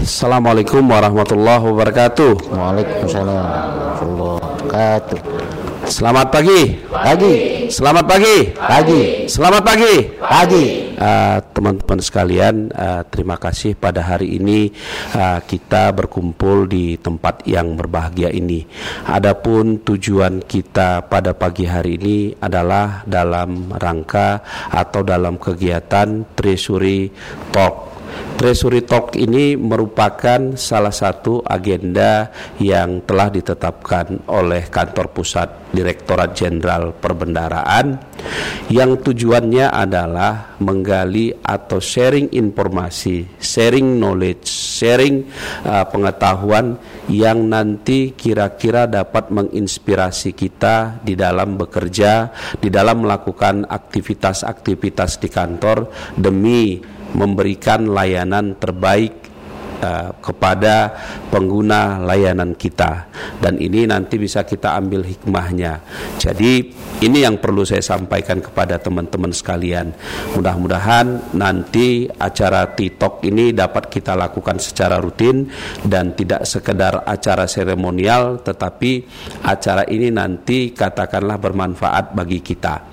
Assalamualaikum 0.00 0.80
warahmatullahi 0.88 1.60
wabarakatuh. 1.60 2.56
Waalaikumsalam 2.56 3.36
warahmatullahi 3.36 4.40
wabarakatuh. 4.40 5.18
Selamat 5.92 6.32
pagi. 6.32 6.60
Pagi, 6.88 7.34
Selamat 7.68 8.04
pagi. 8.08 8.36
pagi, 8.56 9.28
Selamat 9.28 9.60
pagi. 9.60 9.94
pagi. 10.16 10.66
Uh, 10.96 11.44
teman-teman 11.52 12.00
sekalian, 12.00 12.72
uh, 12.72 13.04
terima 13.12 13.36
kasih 13.36 13.76
pada 13.76 14.00
hari 14.00 14.40
ini 14.40 14.72
uh, 15.12 15.44
kita 15.44 15.92
berkumpul 15.92 16.64
di 16.64 16.96
tempat 16.96 17.44
yang 17.44 17.76
berbahagia 17.76 18.32
ini. 18.32 18.64
Adapun 19.04 19.84
tujuan 19.84 20.40
kita 20.48 21.12
pada 21.12 21.36
pagi 21.36 21.68
hari 21.68 22.00
ini 22.00 22.18
adalah 22.40 23.04
dalam 23.04 23.68
rangka 23.68 24.40
atau 24.72 25.04
dalam 25.04 25.36
kegiatan 25.36 26.24
Treasury 26.32 27.12
Talk. 27.52 27.89
Treasury 28.40 28.88
Talk 28.88 29.20
ini 29.20 29.52
merupakan 29.52 30.56
salah 30.56 30.96
satu 30.96 31.44
agenda 31.44 32.32
yang 32.56 33.04
telah 33.04 33.28
ditetapkan 33.28 34.24
oleh 34.32 34.64
kantor 34.72 35.12
pusat 35.12 35.68
Direktorat 35.76 36.32
Jenderal 36.32 36.96
Perbendaraan 36.96 38.00
yang 38.72 38.96
tujuannya 38.96 39.68
adalah 39.68 40.56
menggali 40.56 41.36
atau 41.36 41.84
sharing 41.84 42.32
informasi, 42.32 43.36
sharing 43.36 44.00
knowledge, 44.00 44.48
sharing 44.48 45.28
uh, 45.68 45.84
pengetahuan 45.92 46.80
yang 47.12 47.44
nanti 47.44 48.16
kira-kira 48.16 48.88
dapat 48.88 49.28
menginspirasi 49.28 50.32
kita 50.32 51.04
di 51.04 51.12
dalam 51.12 51.60
bekerja, 51.60 52.32
di 52.56 52.72
dalam 52.72 53.04
melakukan 53.04 53.68
aktivitas-aktivitas 53.68 55.20
di 55.20 55.28
kantor 55.28 55.92
demi 56.16 56.96
memberikan 57.14 57.90
layanan 57.90 58.54
terbaik 58.58 59.30
uh, 59.80 60.10
kepada 60.20 60.92
pengguna 61.32 61.98
layanan 62.00 62.54
kita 62.54 63.08
dan 63.40 63.56
ini 63.56 63.88
nanti 63.88 64.20
bisa 64.20 64.44
kita 64.44 64.76
ambil 64.76 65.02
hikmahnya. 65.02 65.80
Jadi 66.20 66.52
ini 67.00 67.24
yang 67.24 67.40
perlu 67.40 67.64
saya 67.64 67.80
sampaikan 67.80 68.44
kepada 68.44 68.76
teman-teman 68.76 69.32
sekalian. 69.32 69.92
Mudah-mudahan 70.36 71.32
nanti 71.32 72.04
acara 72.06 72.68
TikTok 72.76 73.24
ini 73.24 73.56
dapat 73.56 73.88
kita 73.88 74.12
lakukan 74.12 74.60
secara 74.60 75.00
rutin 75.00 75.48
dan 75.80 76.12
tidak 76.12 76.44
sekedar 76.44 77.08
acara 77.08 77.48
seremonial 77.48 78.44
tetapi 78.44 79.08
acara 79.48 79.88
ini 79.88 80.12
nanti 80.12 80.76
katakanlah 80.76 81.40
bermanfaat 81.40 82.12
bagi 82.12 82.44
kita. 82.44 82.89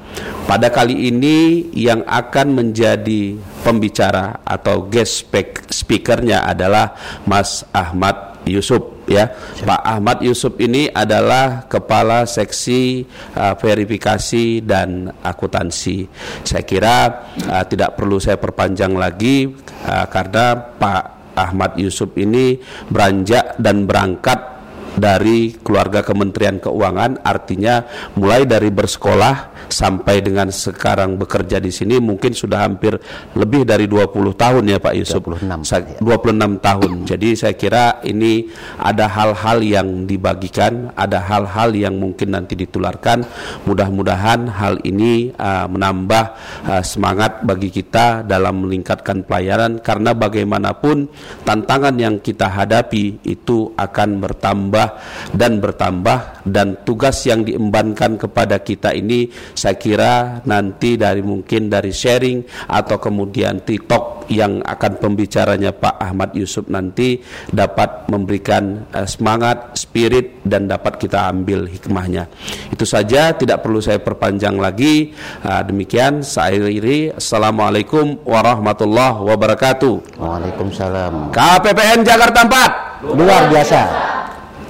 Pada 0.48 0.72
kali 0.72 1.12
ini 1.12 1.68
yang 1.76 2.08
akan 2.08 2.56
menjadi 2.56 3.36
pembicara 3.68 4.40
atau 4.48 4.88
guest 4.88 5.28
speakernya 5.68 6.48
adalah 6.48 6.96
Mas 7.28 7.68
Ahmad 7.76 8.40
Yusuf 8.48 9.04
ya. 9.12 9.28
Pak 9.68 9.82
Ahmad 9.84 10.24
Yusuf 10.24 10.56
ini 10.64 10.88
adalah 10.88 11.68
kepala 11.68 12.24
seksi 12.24 13.04
uh, 13.36 13.60
verifikasi 13.60 14.64
dan 14.64 15.12
akuntansi. 15.20 16.08
Saya 16.48 16.64
kira 16.64 17.28
uh, 17.44 17.64
tidak 17.68 18.00
perlu 18.00 18.18
saya 18.18 18.40
perpanjang 18.40 18.96
lagi 18.96 19.52
uh, 19.84 20.06
karena 20.08 20.56
Pak 20.56 21.04
Ahmad 21.38 21.76
Yusuf 21.76 22.16
ini 22.16 22.58
beranjak 22.88 23.60
dan 23.60 23.84
berangkat 23.84 24.58
dari 24.98 25.54
keluarga 25.62 26.02
Kementerian 26.02 26.58
Keuangan 26.58 27.22
artinya 27.22 27.86
mulai 28.18 28.50
dari 28.50 28.74
bersekolah 28.74 29.57
sampai 29.68 30.22
dengan 30.22 30.54
sekarang 30.54 31.18
bekerja 31.18 31.58
di 31.58 31.74
sini 31.74 31.98
mungkin 31.98 32.38
sudah 32.38 32.70
hampir 32.70 32.96
lebih 33.34 33.66
dari 33.66 33.90
20 33.90 34.14
tahun 34.38 34.64
ya 34.70 34.78
Pak 34.78 34.94
Yusuf. 34.94 35.22
26 35.26 36.02
26 36.02 36.62
tahun. 36.62 36.92
Jadi 37.10 37.30
saya 37.34 37.56
kira 37.58 38.00
ini 38.06 38.48
ada 38.78 39.10
hal-hal 39.10 39.66
yang 39.66 40.06
dibagikan 40.06 40.94
ada 40.94 41.22
hal-hal 41.24 41.74
yang 41.74 41.98
mungkin 41.98 42.34
nanti 42.34 42.58
ditularkan. 42.58 43.24
Mudah-mudahan 43.66 44.50
hal 44.50 44.82
ini 44.84 45.32
uh, 45.36 45.70
menambah 45.70 46.26
uh, 46.68 46.84
semangat 46.84 47.44
bagi 47.44 47.70
kita 47.70 48.26
dalam 48.26 48.66
meningkatkan 48.66 49.24
pelayanan 49.24 49.80
karena 49.80 50.12
bagaimanapun 50.18 51.08
tantangan 51.44 51.96
yang 51.98 52.20
kita 52.20 52.50
hadapi 52.50 53.22
itu 53.24 53.72
akan 53.78 54.20
bertambah 54.22 54.88
dan 55.34 55.62
bertambah 55.62 56.44
dan 56.48 56.82
tugas 56.82 57.22
yang 57.28 57.44
diembankan 57.44 58.16
kepada 58.18 58.60
kita 58.62 58.96
ini 58.96 59.30
saya 59.54 59.76
kira 59.78 60.42
nanti 60.44 60.98
dari 60.98 61.22
mungkin 61.22 61.70
dari 61.72 61.94
sharing 61.94 62.68
atau 62.68 62.98
kemudian 62.98 63.64
TikTok 63.64 64.18
yang 64.32 64.60
akan 64.64 65.00
pembicaranya 65.00 65.72
Pak 65.72 65.96
Ahmad 66.04 66.36
Yusuf 66.36 66.68
nanti 66.68 67.20
dapat 67.52 68.08
memberikan 68.12 68.88
uh, 68.92 69.08
semangat, 69.08 69.76
spirit 69.80 70.44
dan 70.44 70.68
dapat 70.68 71.00
kita 71.00 71.32
ambil 71.32 71.68
hikmahnya. 71.68 72.28
Itu 72.72 72.84
saja 72.84 73.32
tidak 73.36 73.64
perlu 73.64 73.80
saya 73.80 74.04
perpanjang 74.04 74.60
lagi. 74.60 75.16
Uh, 75.44 75.64
demikian 75.64 76.24
saya 76.24 76.60
akhiri. 76.60 77.16
Assalamualaikum 77.16 78.20
warahmatullahi 78.28 79.24
wabarakatuh. 79.24 80.20
Waalaikumsalam. 80.20 81.32
KPPN 81.32 82.04
Jakarta 82.04 82.40
4. 83.04 83.16
Luar 83.16 83.48
biasa. 83.48 83.82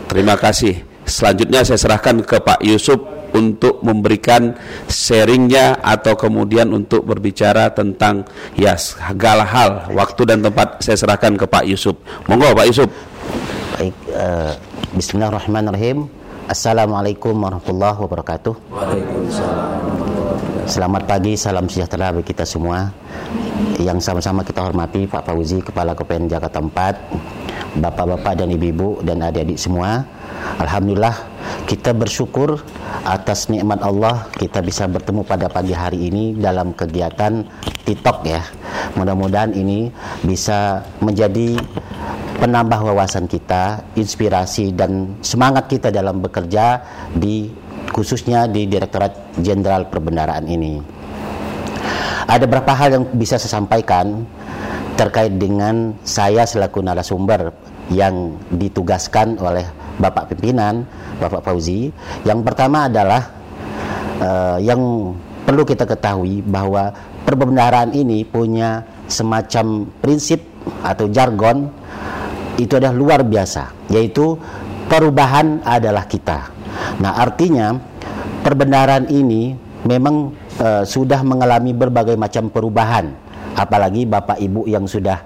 Terima 0.07 0.35
kasih. 0.37 0.85
Selanjutnya 1.07 1.63
saya 1.63 1.79
serahkan 1.79 2.19
ke 2.19 2.37
Pak 2.43 2.59
Yusuf 2.67 3.16
untuk 3.33 3.83
memberikan 3.83 4.55
sharingnya 4.87 5.79
atau 5.83 6.15
kemudian 6.15 6.71
untuk 6.71 7.03
berbicara 7.03 7.71
tentang 7.71 8.27
ya 8.55 8.75
segala 8.79 9.43
hal 9.43 9.91
waktu 9.91 10.21
dan 10.27 10.39
tempat 10.43 10.83
saya 10.83 10.97
serahkan 10.99 11.35
ke 11.35 11.45
Pak 11.47 11.63
Yusuf. 11.67 11.95
Monggo 12.29 12.53
Pak 12.55 12.67
Yusuf. 12.67 12.89
Baik, 13.77 13.95
eh, 14.13 14.53
Bismillahirrahmanirrahim. 14.95 16.07
Assalamualaikum 16.47 17.35
warahmatullahi 17.35 17.99
wabarakatuh. 17.99 18.55
Selamat 20.67 21.03
pagi, 21.03 21.35
salam 21.35 21.67
sejahtera 21.67 22.15
bagi 22.15 22.31
kita 22.31 22.47
semua. 22.47 22.87
Yang 23.79 24.03
sama-sama 24.03 24.47
kita 24.47 24.63
hormati 24.63 25.07
Pak 25.07 25.27
Fauzi, 25.27 25.59
Kepala 25.59 25.91
KPN 25.91 26.31
Jakarta 26.31 26.63
4, 26.63 27.56
Bapak-bapak 27.77 28.41
dan 28.41 28.49
ibu-ibu 28.49 29.05
dan 29.05 29.21
adik-adik 29.21 29.61
semua. 29.61 30.01
Alhamdulillah 30.57 31.13
kita 31.69 31.93
bersyukur 31.93 32.57
atas 33.05 33.51
nikmat 33.53 33.83
Allah 33.85 34.25
kita 34.33 34.65
bisa 34.65 34.89
bertemu 34.89 35.21
pada 35.21 35.47
pagi 35.47 35.77
hari 35.77 36.09
ini 36.09 36.33
dalam 36.33 36.73
kegiatan 36.73 37.45
TikTok 37.85 38.17
ya. 38.25 38.41
Mudah-mudahan 38.97 39.53
ini 39.53 39.93
bisa 40.25 40.81
menjadi 40.99 41.59
penambah 42.41 42.93
wawasan 42.93 43.29
kita, 43.29 43.93
inspirasi 43.93 44.73
dan 44.73 45.17
semangat 45.21 45.69
kita 45.69 45.93
dalam 45.93 46.21
bekerja 46.21 46.81
di 47.13 47.49
khususnya 47.93 48.45
di 48.45 48.65
Direktorat 48.69 49.37
Jenderal 49.41 49.89
Perbendaraan 49.89 50.45
ini. 50.49 50.81
Ada 52.27 52.43
beberapa 52.43 52.75
hal 52.75 52.89
yang 52.91 53.03
bisa 53.15 53.39
saya 53.39 53.57
sampaikan 53.57 54.27
terkait 54.97 55.37
dengan 55.37 55.93
saya 56.03 56.43
selaku 56.43 56.81
narasumber 56.81 57.53
yang 57.91 58.35
ditugaskan 58.51 59.39
oleh 59.39 59.63
Bapak 59.97 60.33
pimpinan, 60.33 60.85
Bapak 61.17 61.41
Fauzi. 61.41 61.89
Yang 62.27 62.39
pertama 62.45 62.85
adalah 62.85 63.21
uh, 64.21 64.57
yang 64.61 65.13
perlu 65.47 65.63
kita 65.63 65.87
ketahui 65.87 66.43
bahwa 66.43 66.91
perbendaharaan 67.23 67.95
ini 67.95 68.27
punya 68.27 68.83
semacam 69.07 69.87
prinsip 70.03 70.43
atau 70.83 71.07
jargon 71.07 71.71
itu 72.59 72.75
adalah 72.75 72.95
luar 72.95 73.19
biasa, 73.23 73.87
yaitu 73.89 74.35
perubahan 74.91 75.63
adalah 75.63 76.03
kita. 76.05 76.51
Nah, 76.99 77.15
artinya 77.17 77.77
perbendaharaan 78.43 79.07
ini 79.09 79.55
memang 79.87 80.35
uh, 80.59 80.83
sudah 80.83 81.21
mengalami 81.23 81.71
berbagai 81.71 82.17
macam 82.19 82.49
perubahan 82.51 83.26
apalagi 83.57 84.05
Bapak 84.05 84.37
Ibu 84.37 84.69
yang 84.69 84.85
sudah 84.85 85.17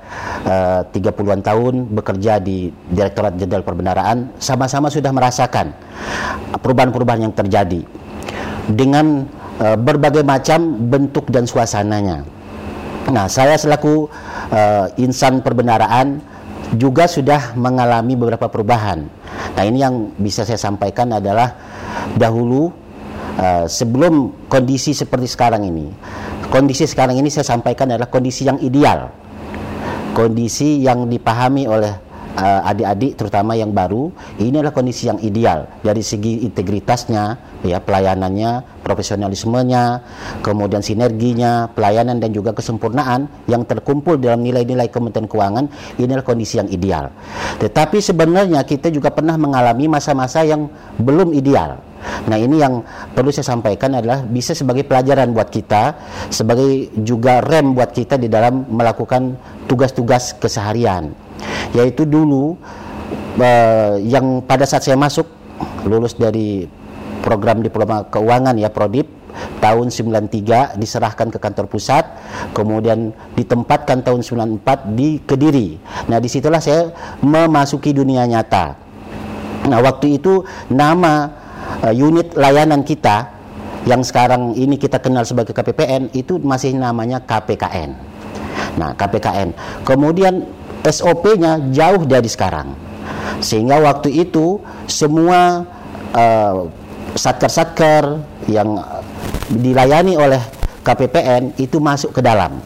uh, 0.48 0.82
30-an 0.88 1.44
tahun 1.44 1.92
bekerja 1.92 2.40
di 2.40 2.72
Direktorat 2.72 3.36
Jenderal 3.36 3.68
Perbendaraan 3.68 4.32
sama-sama 4.40 4.88
sudah 4.88 5.12
merasakan 5.12 5.76
perubahan-perubahan 6.64 7.28
yang 7.28 7.36
terjadi 7.36 7.84
dengan 8.72 9.28
uh, 9.60 9.76
berbagai 9.76 10.24
macam 10.24 10.88
bentuk 10.88 11.28
dan 11.28 11.44
suasananya. 11.44 12.24
Nah, 13.12 13.28
saya 13.28 13.60
selaku 13.60 14.08
uh, 14.54 14.88
insan 14.96 15.44
perbendaraan 15.44 16.24
juga 16.80 17.12
sudah 17.12 17.52
mengalami 17.60 18.16
beberapa 18.16 18.48
perubahan. 18.48 19.04
Nah, 19.60 19.64
ini 19.68 19.84
yang 19.84 20.16
bisa 20.16 20.48
saya 20.48 20.56
sampaikan 20.56 21.12
adalah 21.12 21.52
dahulu 22.16 22.72
uh, 23.36 23.66
sebelum 23.68 24.48
kondisi 24.48 24.96
seperti 24.96 25.28
sekarang 25.28 25.68
ini 25.68 25.92
kondisi 26.52 26.84
sekarang 26.84 27.16
ini 27.16 27.32
saya 27.32 27.48
sampaikan 27.48 27.88
adalah 27.88 28.12
kondisi 28.12 28.44
yang 28.44 28.60
ideal. 28.60 29.08
Kondisi 30.12 30.84
yang 30.84 31.08
dipahami 31.08 31.64
oleh 31.72 32.11
uh, 32.38 32.62
adik-adik 32.70 33.18
terutama 33.20 33.58
yang 33.58 33.72
baru 33.72 34.12
ini 34.40 34.62
adalah 34.62 34.76
kondisi 34.76 35.08
yang 35.08 35.20
ideal 35.20 35.68
dari 35.82 36.04
segi 36.04 36.46
integritasnya 36.48 37.38
ya 37.66 37.80
pelayanannya 37.84 38.82
profesionalismenya 38.86 39.84
kemudian 40.46 40.82
sinerginya 40.84 41.70
pelayanan 41.72 42.18
dan 42.18 42.32
juga 42.32 42.56
kesempurnaan 42.56 43.28
yang 43.48 43.64
terkumpul 43.68 44.18
dalam 44.18 44.42
nilai-nilai 44.42 44.90
Kementerian 44.90 45.28
Keuangan 45.30 45.66
ini 46.00 46.10
adalah 46.12 46.28
kondisi 46.28 46.60
yang 46.60 46.70
ideal 46.72 47.12
tetapi 47.60 48.00
sebenarnya 48.00 48.64
kita 48.66 48.90
juga 48.90 49.12
pernah 49.14 49.36
mengalami 49.36 49.88
masa-masa 49.92 50.44
yang 50.44 50.68
belum 51.00 51.36
ideal 51.36 51.92
Nah 52.02 52.38
ini 52.38 52.62
yang 52.62 52.82
perlu 53.14 53.30
saya 53.30 53.54
sampaikan 53.54 53.98
adalah 53.98 54.26
bisa 54.26 54.58
sebagai 54.58 54.86
pelajaran 54.86 55.34
buat 55.34 55.50
kita, 55.54 55.98
sebagai 56.34 56.90
juga 57.02 57.42
rem 57.46 57.78
buat 57.78 57.94
kita 57.94 58.18
di 58.18 58.26
dalam 58.30 58.66
melakukan 58.70 59.38
tugas-tugas 59.70 60.38
keseharian. 60.38 61.14
Yaitu 61.78 62.08
dulu 62.08 62.58
uh, 63.40 63.96
yang 64.02 64.44
pada 64.44 64.68
saat 64.68 64.86
saya 64.86 64.98
masuk 64.98 65.28
lulus 65.86 66.18
dari 66.18 66.66
program 67.22 67.62
diploma 67.62 68.06
keuangan 68.10 68.58
ya 68.58 68.74
Prodip 68.74 69.08
tahun 69.64 69.94
93 69.94 70.76
diserahkan 70.76 71.32
ke 71.32 71.40
kantor 71.40 71.72
pusat 71.72 72.04
kemudian 72.52 73.16
ditempatkan 73.38 74.04
tahun 74.04 74.26
94 74.26 74.98
di 74.98 75.22
Kediri 75.24 75.80
nah 76.12 76.18
di 76.20 76.28
situlah 76.28 76.60
saya 76.60 76.92
memasuki 77.24 77.96
dunia 77.96 78.28
nyata 78.28 78.76
nah 79.70 79.80
waktu 79.80 80.20
itu 80.20 80.44
nama 80.68 81.30
uh, 81.86 81.94
unit 81.94 82.36
layanan 82.36 82.84
kita 82.84 83.42
yang 83.86 84.06
sekarang 84.06 84.54
ini 84.54 84.78
kita 84.78 85.02
kenal 85.02 85.26
sebagai 85.26 85.58
KPPN 85.58 86.14
itu 86.14 86.38
masih 86.38 86.78
namanya 86.78 87.18
KPKN. 87.26 87.98
Nah, 88.78 88.94
KPKN. 88.94 89.58
Kemudian 89.82 90.46
SOP-nya 90.86 91.72
jauh 91.74 92.04
dari 92.06 92.30
sekarang. 92.30 92.74
Sehingga 93.42 93.82
waktu 93.82 94.14
itu 94.26 94.62
semua 94.86 95.66
uh, 96.14 96.70
satker-satker 97.16 98.22
yang 98.48 98.80
dilayani 99.52 100.16
oleh 100.16 100.42
KPPN 100.82 101.60
itu 101.62 101.78
masuk 101.78 102.16
ke 102.18 102.22
dalam. 102.24 102.58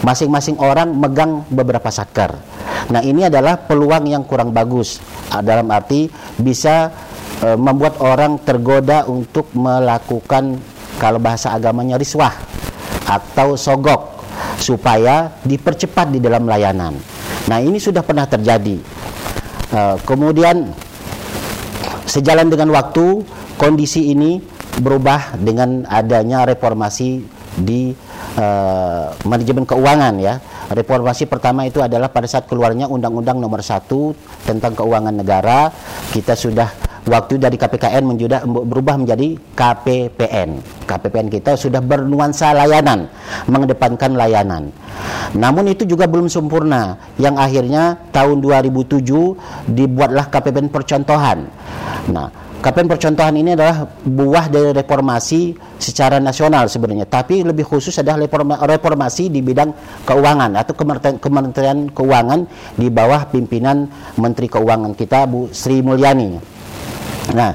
Masing-masing 0.00 0.56
orang 0.56 0.96
megang 0.96 1.44
beberapa 1.52 1.92
satker. 1.92 2.32
Nah, 2.88 3.04
ini 3.04 3.28
adalah 3.28 3.60
peluang 3.60 4.08
yang 4.08 4.24
kurang 4.24 4.56
bagus. 4.56 4.96
Dalam 5.28 5.68
arti 5.68 6.08
bisa 6.40 6.88
e, 7.44 7.52
membuat 7.54 8.00
orang 8.00 8.40
tergoda 8.40 9.04
untuk 9.04 9.52
melakukan 9.52 10.56
kalau 10.96 11.20
bahasa 11.20 11.52
agamanya 11.52 12.00
riswah 12.00 12.32
atau 13.04 13.60
sogok 13.60 14.24
supaya 14.56 15.28
dipercepat 15.44 16.08
di 16.08 16.18
dalam 16.18 16.48
layanan. 16.48 17.09
Nah 17.48 17.58
ini 17.62 17.80
sudah 17.80 18.04
pernah 18.04 18.28
terjadi. 18.28 18.76
E, 19.70 19.80
kemudian 20.04 20.68
sejalan 22.04 22.50
dengan 22.50 22.74
waktu 22.74 23.24
kondisi 23.56 24.12
ini 24.12 24.42
berubah 24.82 25.40
dengan 25.40 25.86
adanya 25.88 26.44
reformasi 26.44 27.22
di 27.56 27.94
e, 28.36 28.46
manajemen 29.24 29.64
keuangan 29.64 30.14
ya. 30.20 30.36
Reformasi 30.70 31.26
pertama 31.26 31.66
itu 31.66 31.82
adalah 31.82 32.14
pada 32.14 32.30
saat 32.30 32.46
keluarnya 32.46 32.86
Undang-Undang 32.86 33.42
Nomor 33.42 33.58
1 33.58 33.90
tentang 34.46 34.70
Keuangan 34.78 35.10
Negara, 35.10 35.66
kita 36.14 36.38
sudah 36.38 36.89
waktu 37.08 37.40
dari 37.40 37.56
KPKN 37.56 38.04
menjuda, 38.04 38.44
berubah 38.44 39.00
menjadi 39.00 39.38
KPPN. 39.56 40.60
KPPN 40.84 41.26
kita 41.32 41.56
sudah 41.56 41.80
bernuansa 41.80 42.52
layanan, 42.52 43.08
mengedepankan 43.48 44.16
layanan. 44.18 44.68
Namun 45.32 45.70
itu 45.70 45.86
juga 45.86 46.10
belum 46.10 46.26
sempurna. 46.26 46.98
Yang 47.16 47.36
akhirnya 47.38 47.84
tahun 48.10 48.42
2007 48.42 49.70
dibuatlah 49.70 50.26
KPPN 50.28 50.68
percontohan. 50.68 51.46
Nah, 52.10 52.28
KPN 52.60 52.92
percontohan 52.92 53.32
ini 53.40 53.56
adalah 53.56 53.88
buah 54.04 54.52
dari 54.52 54.76
reformasi 54.76 55.56
secara 55.80 56.20
nasional 56.20 56.68
sebenarnya, 56.68 57.08
tapi 57.08 57.40
lebih 57.40 57.64
khusus 57.64 57.96
adalah 57.96 58.28
reformasi 58.68 59.32
di 59.32 59.40
bidang 59.40 59.72
keuangan 60.04 60.52
atau 60.60 60.76
Kementerian 61.16 61.88
Keuangan 61.88 62.44
di 62.76 62.92
bawah 62.92 63.24
pimpinan 63.32 63.88
Menteri 64.20 64.52
Keuangan 64.52 64.92
kita 64.92 65.24
Bu 65.24 65.48
Sri 65.48 65.80
Mulyani. 65.80 66.59
Nah, 67.34 67.54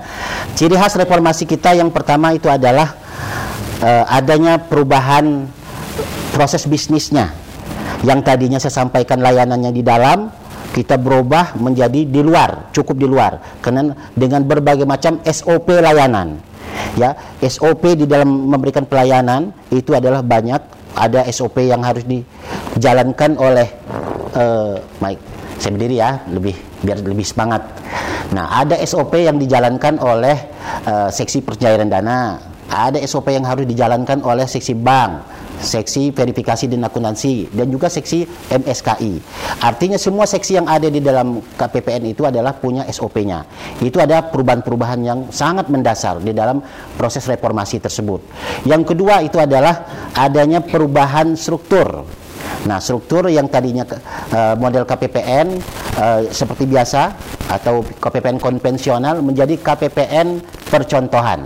ciri 0.55 0.75
khas 0.75 0.95
reformasi 0.95 1.43
kita 1.43 1.75
yang 1.75 1.91
pertama 1.91 2.31
itu 2.31 2.47
adalah 2.47 2.95
uh, 3.83 4.03
adanya 4.07 4.59
perubahan 4.59 5.47
proses 6.31 6.67
bisnisnya. 6.67 7.31
Yang 8.03 8.19
tadinya 8.27 8.59
saya 8.61 8.85
sampaikan 8.85 9.23
layanannya 9.23 9.71
di 9.73 9.81
dalam, 9.81 10.29
kita 10.75 10.99
berubah 10.99 11.55
menjadi 11.55 12.03
di 12.03 12.21
luar, 12.21 12.69
cukup 12.75 12.99
di 12.99 13.07
luar. 13.07 13.39
Karena 13.63 13.95
dengan 14.11 14.43
berbagai 14.43 14.83
macam 14.83 15.23
SOP 15.23 15.71
layanan. 15.71 16.37
Ya, 16.99 17.15
SOP 17.39 17.95
di 17.95 18.03
dalam 18.03 18.51
memberikan 18.51 18.83
pelayanan 18.83 19.55
itu 19.71 19.95
adalah 19.95 20.19
banyak. 20.19 20.59
Ada 20.95 21.27
SOP 21.31 21.59
yang 21.59 21.83
harus 21.83 22.07
dijalankan 22.07 23.35
oleh 23.35 23.67
uh, 24.35 24.79
Mike. 25.03 25.19
Saya 25.59 25.71
berdiri 25.75 25.95
ya, 25.99 26.23
lebih 26.31 26.55
biar 26.85 27.01
lebih 27.01 27.25
semangat 27.25 27.65
Nah, 28.33 28.65
ada 28.65 28.79
SOP 28.81 29.21
yang 29.21 29.37
dijalankan 29.37 30.01
oleh 30.01 30.37
uh, 30.89 31.09
seksi 31.13 31.45
percayaan 31.45 31.91
dana, 31.91 32.41
ada 32.65 32.97
SOP 33.05 33.29
yang 33.29 33.45
harus 33.45 33.69
dijalankan 33.69 34.25
oleh 34.25 34.49
seksi 34.49 34.73
bank, 34.73 35.21
seksi 35.61 36.09
verifikasi 36.09 36.65
dan 36.65 36.89
akuntansi, 36.89 37.53
dan 37.53 37.69
juga 37.69 37.85
seksi 37.85 38.25
MSKI. 38.49 39.13
Artinya 39.61 40.01
semua 40.01 40.25
seksi 40.25 40.57
yang 40.57 40.65
ada 40.65 40.89
di 40.89 40.97
dalam 41.05 41.37
KPPN 41.53 42.09
itu 42.09 42.25
adalah 42.25 42.57
punya 42.57 42.81
SOP-nya. 42.89 43.45
Itu 43.77 44.01
ada 44.01 44.25
perubahan-perubahan 44.33 44.99
yang 45.05 45.19
sangat 45.29 45.69
mendasar 45.69 46.17
di 46.25 46.33
dalam 46.33 46.65
proses 46.97 47.29
reformasi 47.29 47.77
tersebut. 47.77 48.25
Yang 48.65 48.95
kedua 48.95 49.21
itu 49.21 49.37
adalah 49.37 50.09
adanya 50.17 50.65
perubahan 50.65 51.37
struktur 51.37 52.24
Nah, 52.65 52.81
struktur 52.81 53.29
yang 53.29 53.45
tadinya 53.45 53.85
uh, 53.85 54.57
model 54.57 54.89
KPPN 54.89 55.47
uh, 56.01 56.25
eh, 56.25 56.33
seperti 56.33 56.65
biasa 56.65 57.13
atau 57.45 57.85
KPPN 57.85 58.41
konvensional 58.41 59.21
menjadi 59.21 59.53
KPPN 59.61 60.41
percontohan. 60.73 61.45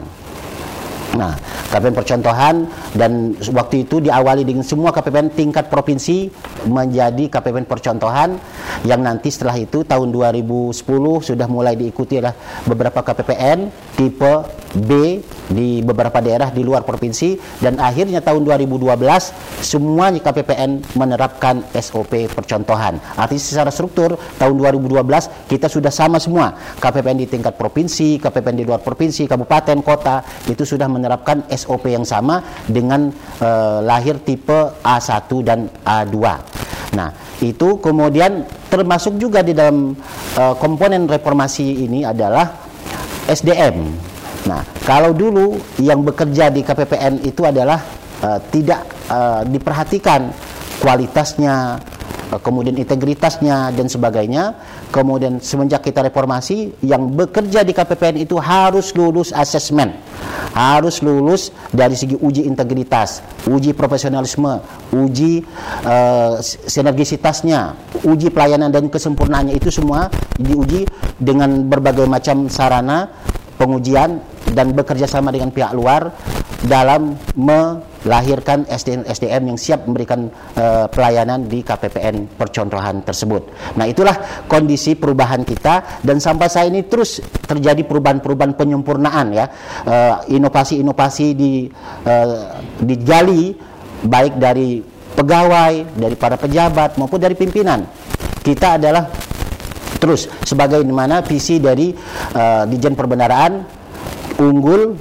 Nah, 1.19 1.36
KPPN 1.75 1.95
percontohan 1.98 2.56
dan 2.95 3.36
waktu 3.51 3.83
itu 3.83 4.00
diawali 4.00 4.48
dengan 4.48 4.63
semua 4.63 4.95
KPPN 4.95 5.36
tingkat 5.36 5.68
provinsi 5.68 6.31
menjadi 6.71 7.27
KPPN 7.27 7.68
percontohan 7.68 8.39
yang 8.88 9.04
nanti 9.04 9.27
setelah 9.27 9.60
itu 9.60 9.83
tahun 9.83 10.16
2010 10.16 10.71
sudah 11.19 11.48
mulai 11.51 11.75
diikuti 11.75 12.24
oleh 12.24 12.31
beberapa 12.63 13.04
KPPN 13.04 13.68
tipe 14.00 14.33
B 14.77 15.18
di 15.50 15.81
beberapa 15.81 16.21
daerah 16.21 16.54
di 16.54 16.62
luar 16.62 16.86
provinsi 16.86 17.38
dan 17.57 17.81
akhirnya 17.81 18.21
tahun 18.21 18.45
2012 18.45 18.86
semuanya 19.66 20.21
KPPN 20.21 20.94
menerapkan 20.94 21.66
SOP 21.74 22.30
percontohan. 22.30 23.01
Artinya 23.18 23.42
secara 23.42 23.71
struktur 23.74 24.13
tahun 24.38 24.56
2012 24.62 25.50
kita 25.50 25.66
sudah 25.66 25.89
sama 25.89 26.21
semua 26.21 26.54
KPPN 26.77 27.18
di 27.18 27.28
tingkat 27.28 27.57
provinsi, 27.57 28.21
KPPN 28.21 28.61
di 28.61 28.66
luar 28.66 28.85
provinsi, 28.85 29.26
kabupaten, 29.26 29.81
kota 29.81 30.21
itu 30.45 30.61
sudah 30.61 30.85
menerapkan 30.85 31.49
SOP 31.49 31.90
yang 31.90 32.06
sama 32.06 32.45
dengan 32.69 33.09
uh, 33.42 33.81
lahir 33.81 34.21
tipe 34.21 34.78
A1 34.85 35.30
dan 35.42 35.66
A2. 35.81 36.18
Nah, 36.90 37.09
itu 37.42 37.78
kemudian 37.81 38.45
termasuk 38.69 39.18
juga 39.21 39.45
di 39.45 39.54
dalam 39.54 39.94
uh, 40.38 40.56
komponen 40.57 41.06
reformasi 41.06 41.85
ini 41.85 42.02
adalah 42.06 42.49
SDM 43.30 44.08
Nah, 44.50 44.66
kalau 44.82 45.14
dulu 45.14 45.62
yang 45.78 46.02
bekerja 46.02 46.50
di 46.50 46.66
KPPN 46.66 47.22
itu 47.22 47.46
adalah 47.46 47.86
uh, 48.26 48.42
tidak 48.50 48.82
uh, 49.06 49.46
diperhatikan 49.46 50.34
kualitasnya, 50.82 51.78
uh, 52.34 52.40
kemudian 52.42 52.74
integritasnya 52.82 53.70
dan 53.78 53.86
sebagainya. 53.86 54.58
Kemudian 54.90 55.38
semenjak 55.38 55.86
kita 55.86 56.02
reformasi, 56.10 56.74
yang 56.82 57.14
bekerja 57.14 57.62
di 57.62 57.78
KPPN 57.78 58.26
itu 58.26 58.42
harus 58.42 58.90
lulus 58.98 59.30
asesmen, 59.30 59.94
harus 60.58 61.06
lulus 61.06 61.54
dari 61.70 61.94
segi 61.94 62.18
uji 62.18 62.50
integritas, 62.50 63.22
uji 63.46 63.78
profesionalisme, 63.78 64.66
uji 64.90 65.46
uh, 65.86 66.42
sinergisitasnya, 66.42 67.78
uji 68.02 68.34
pelayanan 68.34 68.74
dan 68.74 68.90
kesempurnaannya 68.90 69.54
itu 69.54 69.70
semua 69.70 70.10
diuji 70.42 70.90
dengan 71.22 71.70
berbagai 71.70 72.10
macam 72.10 72.50
sarana 72.50 73.14
pengujian 73.60 74.24
dan 74.54 74.74
bekerja 74.74 75.06
sama 75.06 75.30
dengan 75.30 75.54
pihak 75.54 75.72
luar 75.74 76.10
dalam 76.60 77.16
melahirkan 77.40 78.68
SDM-SDM 78.68 79.44
yang 79.48 79.58
siap 79.60 79.88
memberikan 79.88 80.28
uh, 80.60 80.92
pelayanan 80.92 81.48
di 81.48 81.64
KPPN 81.64 82.36
percontohan 82.36 83.00
tersebut. 83.08 83.48
Nah, 83.80 83.88
itulah 83.88 84.44
kondisi 84.52 85.00
perubahan 85.00 85.48
kita 85.48 86.04
dan 86.04 86.20
sampai 86.20 86.52
saat 86.52 86.68
ini 86.68 86.84
terus 86.84 87.24
terjadi 87.48 87.80
perubahan-perubahan 87.88 88.60
penyempurnaan 88.60 89.28
ya. 89.32 89.46
inovasi 90.28 90.84
inovasi-inovasi 90.84 91.28
di 91.38 91.72
uh, 92.04 92.60
digali 92.84 93.56
baik 94.04 94.36
dari 94.36 94.84
pegawai, 95.16 95.74
dari 95.96 96.16
para 96.16 96.36
pejabat 96.36 97.00
maupun 97.00 97.20
dari 97.20 97.36
pimpinan. 97.36 97.84
Kita 98.40 98.80
adalah 98.80 99.08
terus 100.00 100.32
sebagaimana 100.48 101.20
visi 101.28 101.60
dari 101.60 101.92
uh, 102.36 102.64
Dijen 102.64 102.96
Perbendaraan 102.96 103.79
unggul 104.40 104.98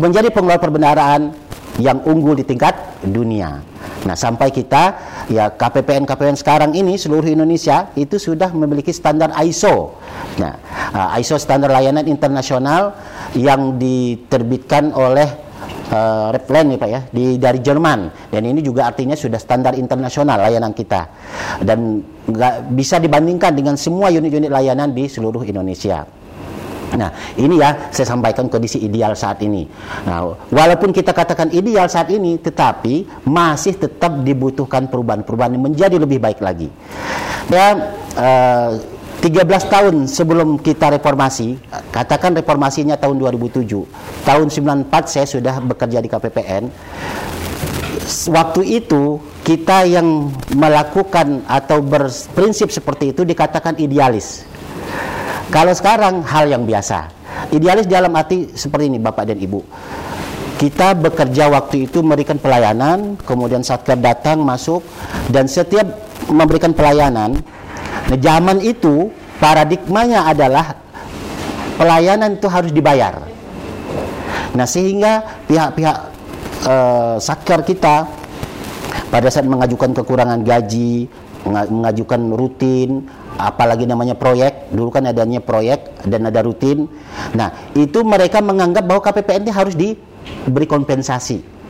menjadi 0.00 0.32
pengelola 0.32 0.58
perbendaraan 0.58 1.30
yang 1.78 2.02
unggul 2.02 2.34
di 2.34 2.42
tingkat 2.42 2.74
dunia. 3.04 3.62
Nah, 4.04 4.16
sampai 4.16 4.48
kita 4.48 4.96
ya 5.28 5.52
KPPN 5.52 6.08
KPPN 6.08 6.36
sekarang 6.40 6.70
ini 6.72 6.96
seluruh 6.96 7.28
Indonesia 7.28 7.92
itu 7.96 8.16
sudah 8.16 8.52
memiliki 8.52 8.90
standar 8.92 9.32
ISO. 9.44 10.00
Nah, 10.40 10.56
uh, 10.96 11.20
ISO 11.20 11.36
standar 11.36 11.68
layanan 11.68 12.08
internasional 12.08 12.96
yang 13.36 13.76
diterbitkan 13.76 14.96
oleh 14.96 15.28
uh, 15.92 16.32
Replan 16.32 16.72
nih 16.72 16.78
Pak 16.80 16.88
ya 16.88 17.00
di 17.12 17.36
dari 17.36 17.60
Jerman 17.60 18.32
dan 18.32 18.42
ini 18.42 18.64
juga 18.64 18.88
artinya 18.88 19.14
sudah 19.14 19.36
standar 19.36 19.76
internasional 19.76 20.40
layanan 20.40 20.72
kita 20.72 21.06
dan 21.60 22.00
nggak 22.24 22.72
bisa 22.72 22.96
dibandingkan 22.96 23.52
dengan 23.52 23.76
semua 23.76 24.08
unit-unit 24.08 24.48
layanan 24.48 24.96
di 24.96 25.06
seluruh 25.06 25.44
Indonesia. 25.44 26.19
Nah, 26.96 27.10
ini 27.38 27.62
ya 27.62 27.90
saya 27.94 28.06
sampaikan 28.10 28.50
kondisi 28.50 28.82
ideal 28.82 29.14
saat 29.14 29.38
ini. 29.46 29.66
Nah, 30.06 30.34
walaupun 30.50 30.90
kita 30.90 31.14
katakan 31.14 31.54
ideal 31.54 31.86
saat 31.86 32.10
ini, 32.10 32.40
tetapi 32.40 33.26
masih 33.26 33.78
tetap 33.78 34.22
dibutuhkan 34.26 34.90
perubahan-perubahan 34.90 35.54
yang 35.54 35.64
menjadi 35.70 35.96
lebih 36.00 36.18
baik 36.18 36.42
lagi. 36.42 36.66
Ya, 37.50 37.94
uh, 38.18 38.70
13 39.20 39.44
tahun 39.68 39.94
sebelum 40.08 40.56
kita 40.64 40.96
reformasi, 40.96 41.60
katakan 41.92 42.32
reformasinya 42.40 42.96
tahun 42.96 43.20
2007, 43.20 43.84
tahun 44.24 44.48
94 44.48 45.12
saya 45.12 45.26
sudah 45.28 45.60
bekerja 45.60 46.00
di 46.00 46.08
KPPN. 46.08 46.64
Waktu 48.32 48.62
itu 48.80 49.20
kita 49.44 49.84
yang 49.86 50.32
melakukan 50.56 51.44
atau 51.46 51.84
berprinsip 51.84 52.72
seperti 52.72 53.12
itu 53.12 53.22
dikatakan 53.22 53.76
idealis 53.78 54.49
kalau 55.50 55.74
sekarang 55.74 56.22
hal 56.22 56.46
yang 56.46 56.62
biasa. 56.62 57.10
Idealis 57.50 57.90
dalam 57.90 58.14
arti 58.14 58.54
seperti 58.54 58.86
ini 58.86 58.98
Bapak 59.02 59.34
dan 59.34 59.38
Ibu. 59.38 59.60
Kita 60.58 60.94
bekerja 60.94 61.50
waktu 61.50 61.90
itu 61.90 62.04
memberikan 62.04 62.38
pelayanan, 62.38 63.18
kemudian 63.26 63.64
satker 63.64 63.96
datang 63.98 64.44
masuk 64.44 64.84
dan 65.32 65.50
setiap 65.50 65.88
memberikan 66.28 66.70
pelayanan, 66.76 67.40
nah 68.06 68.18
zaman 68.20 68.60
itu 68.60 69.08
paradigmanya 69.40 70.28
adalah 70.28 70.76
pelayanan 71.80 72.36
itu 72.36 72.46
harus 72.46 72.70
dibayar. 72.76 73.24
Nah 74.52 74.66
sehingga 74.68 75.40
pihak-pihak 75.48 75.96
uh, 76.68 77.16
satker 77.16 77.64
kita 77.64 78.04
pada 79.08 79.26
saat 79.32 79.48
mengajukan 79.48 79.96
kekurangan 79.96 80.44
gaji, 80.44 81.08
mengajukan 81.48 82.20
rutin, 82.36 83.08
apalagi 83.46 83.88
namanya 83.88 84.14
proyek. 84.16 84.72
Dulu 84.72 84.88
kan 84.92 85.08
adanya 85.08 85.40
proyek 85.40 86.04
dan 86.04 86.28
ada 86.28 86.40
rutin. 86.44 86.86
Nah 87.32 87.72
itu 87.72 88.04
mereka 88.04 88.44
menganggap 88.44 88.84
bahwa 88.84 89.00
KPPN 89.00 89.48
ini 89.48 89.52
harus 89.52 89.74
diberi 89.74 90.66
kompensasi. 90.68 91.60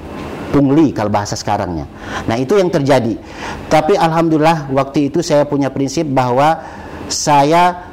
Pungli 0.50 0.91
kalau 0.91 1.15
bahasa 1.15 1.39
sekarangnya. 1.39 1.87
Nah 2.27 2.35
itu 2.35 2.59
yang 2.59 2.75
terjadi. 2.75 3.15
Tapi 3.71 3.95
alhamdulillah 3.95 4.75
waktu 4.75 5.07
itu 5.07 5.23
saya 5.23 5.47
punya 5.47 5.71
prinsip 5.71 6.03
bahwa 6.11 6.59
saya 7.07 7.91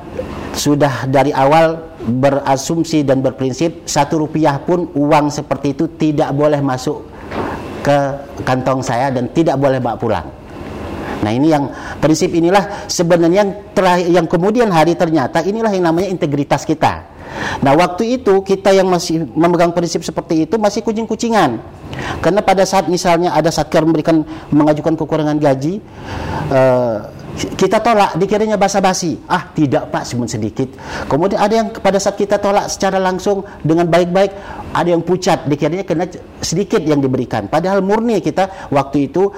sudah 0.57 1.05
dari 1.05 1.29
awal 1.29 1.77
berasumsi 2.01 3.05
dan 3.05 3.21
berprinsip 3.21 3.85
satu 3.85 4.25
rupiah 4.25 4.57
pun 4.57 4.89
uang 4.97 5.29
seperti 5.29 5.77
itu 5.77 5.85
tidak 6.01 6.33
boleh 6.33 6.57
masuk 6.61 7.05
ke 7.85 7.97
kantong 8.41 8.81
saya 8.81 9.13
dan 9.13 9.29
tidak 9.31 9.59
boleh 9.61 9.77
bawa 9.77 9.97
pulang 10.01 10.27
Nah 11.21 11.31
ini 11.33 11.49
yang 11.49 11.69
prinsip 11.97 12.29
inilah 12.33 12.87
sebenarnya 12.89 13.39
yang 13.43 13.51
terakhir, 13.73 14.07
yang 14.09 14.25
kemudian 14.29 14.69
hari 14.69 14.93
ternyata 14.93 15.41
inilah 15.41 15.71
yang 15.73 15.89
namanya 15.89 16.09
integritas 16.11 16.63
kita. 16.63 17.17
Nah 17.61 17.73
waktu 17.75 18.21
itu 18.21 18.41
kita 18.45 18.71
yang 18.73 18.87
masih 18.87 19.27
memegang 19.33 19.73
prinsip 19.73 20.01
seperti 20.05 20.47
itu 20.47 20.55
masih 20.57 20.81
kucing-kucingan. 20.85 21.59
Karena 22.21 22.41
pada 22.45 22.63
saat 22.67 22.91
misalnya 22.91 23.33
ada 23.33 23.49
satker 23.49 23.81
memberikan 23.81 24.21
mengajukan 24.53 24.93
kekurangan 24.93 25.37
gaji, 25.41 25.81
uh, 26.51 27.09
kita 27.37 27.77
tolak 27.79 28.17
dikiranya 28.17 28.57
basa-basi. 28.57 29.21
Ah 29.29 29.53
tidak 29.53 29.93
pak 29.93 30.09
cuma 30.09 30.25
sedikit. 30.25 30.73
Kemudian 31.05 31.37
ada 31.37 31.53
yang 31.53 31.67
pada 31.69 32.01
saat 32.01 32.17
kita 32.17 32.41
tolak 32.41 32.65
secara 32.73 32.97
langsung 32.97 33.45
dengan 33.61 33.85
baik-baik 33.85 34.31
ada 34.73 34.89
yang 34.89 35.05
pucat 35.05 35.45
dikiranya 35.45 35.85
kena 35.85 36.09
sedikit 36.41 36.81
yang 36.81 36.97
diberikan. 36.97 37.45
Padahal 37.45 37.85
murni 37.85 38.17
kita 38.19 38.69
waktu 38.73 39.13
itu 39.13 39.29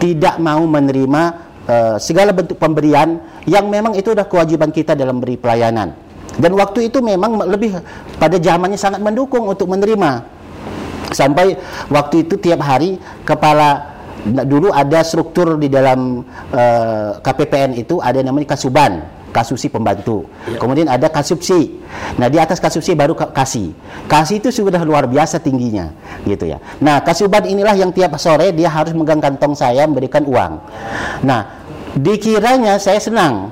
tidak 0.00 0.40
mau 0.40 0.64
menerima 0.64 1.22
uh, 1.68 1.96
segala 2.00 2.32
bentuk 2.32 2.56
pemberian 2.56 3.20
yang 3.44 3.68
memang 3.68 3.92
itu 3.92 4.16
sudah 4.16 4.24
kewajiban 4.24 4.72
kita 4.72 4.96
dalam 4.96 5.20
beri 5.20 5.36
pelayanan. 5.36 5.92
Dan 6.32 6.56
waktu 6.56 6.88
itu 6.88 7.04
memang 7.04 7.44
lebih 7.44 7.76
pada 8.16 8.40
zamannya 8.40 8.80
sangat 8.80 9.04
mendukung 9.04 9.44
untuk 9.44 9.68
menerima. 9.68 10.40
Sampai 11.12 11.60
waktu 11.92 12.24
itu 12.24 12.40
tiap 12.40 12.64
hari 12.64 12.96
kepala 13.28 13.91
dulu 14.22 14.70
ada 14.70 15.02
struktur 15.02 15.58
di 15.58 15.66
dalam 15.66 16.22
uh, 16.54 16.58
eh, 16.58 17.10
KPPN 17.18 17.74
itu 17.74 17.98
ada 17.98 18.22
namanya 18.22 18.54
kasuban 18.54 19.02
kasusi 19.32 19.72
pembantu. 19.72 20.28
Ya. 20.44 20.60
Kemudian 20.60 20.86
ada 20.92 21.08
kasupsi. 21.08 21.80
Nah, 22.20 22.28
di 22.28 22.36
atas 22.36 22.60
kasupsi 22.60 22.92
baru 22.92 23.16
kasih. 23.16 23.72
Kasih 24.04 24.44
itu 24.44 24.52
sudah 24.52 24.84
luar 24.84 25.08
biasa 25.08 25.40
tingginya, 25.40 25.88
gitu 26.28 26.52
ya. 26.52 26.60
Nah, 26.84 27.00
kasuban 27.00 27.48
inilah 27.48 27.72
yang 27.72 27.90
tiap 27.96 28.12
sore 28.20 28.52
dia 28.52 28.68
harus 28.68 28.92
megang 28.92 29.24
kantong 29.24 29.56
saya 29.56 29.88
memberikan 29.88 30.28
uang. 30.28 30.52
Nah, 31.24 31.64
dikiranya 31.96 32.76
saya 32.76 33.00
senang. 33.00 33.50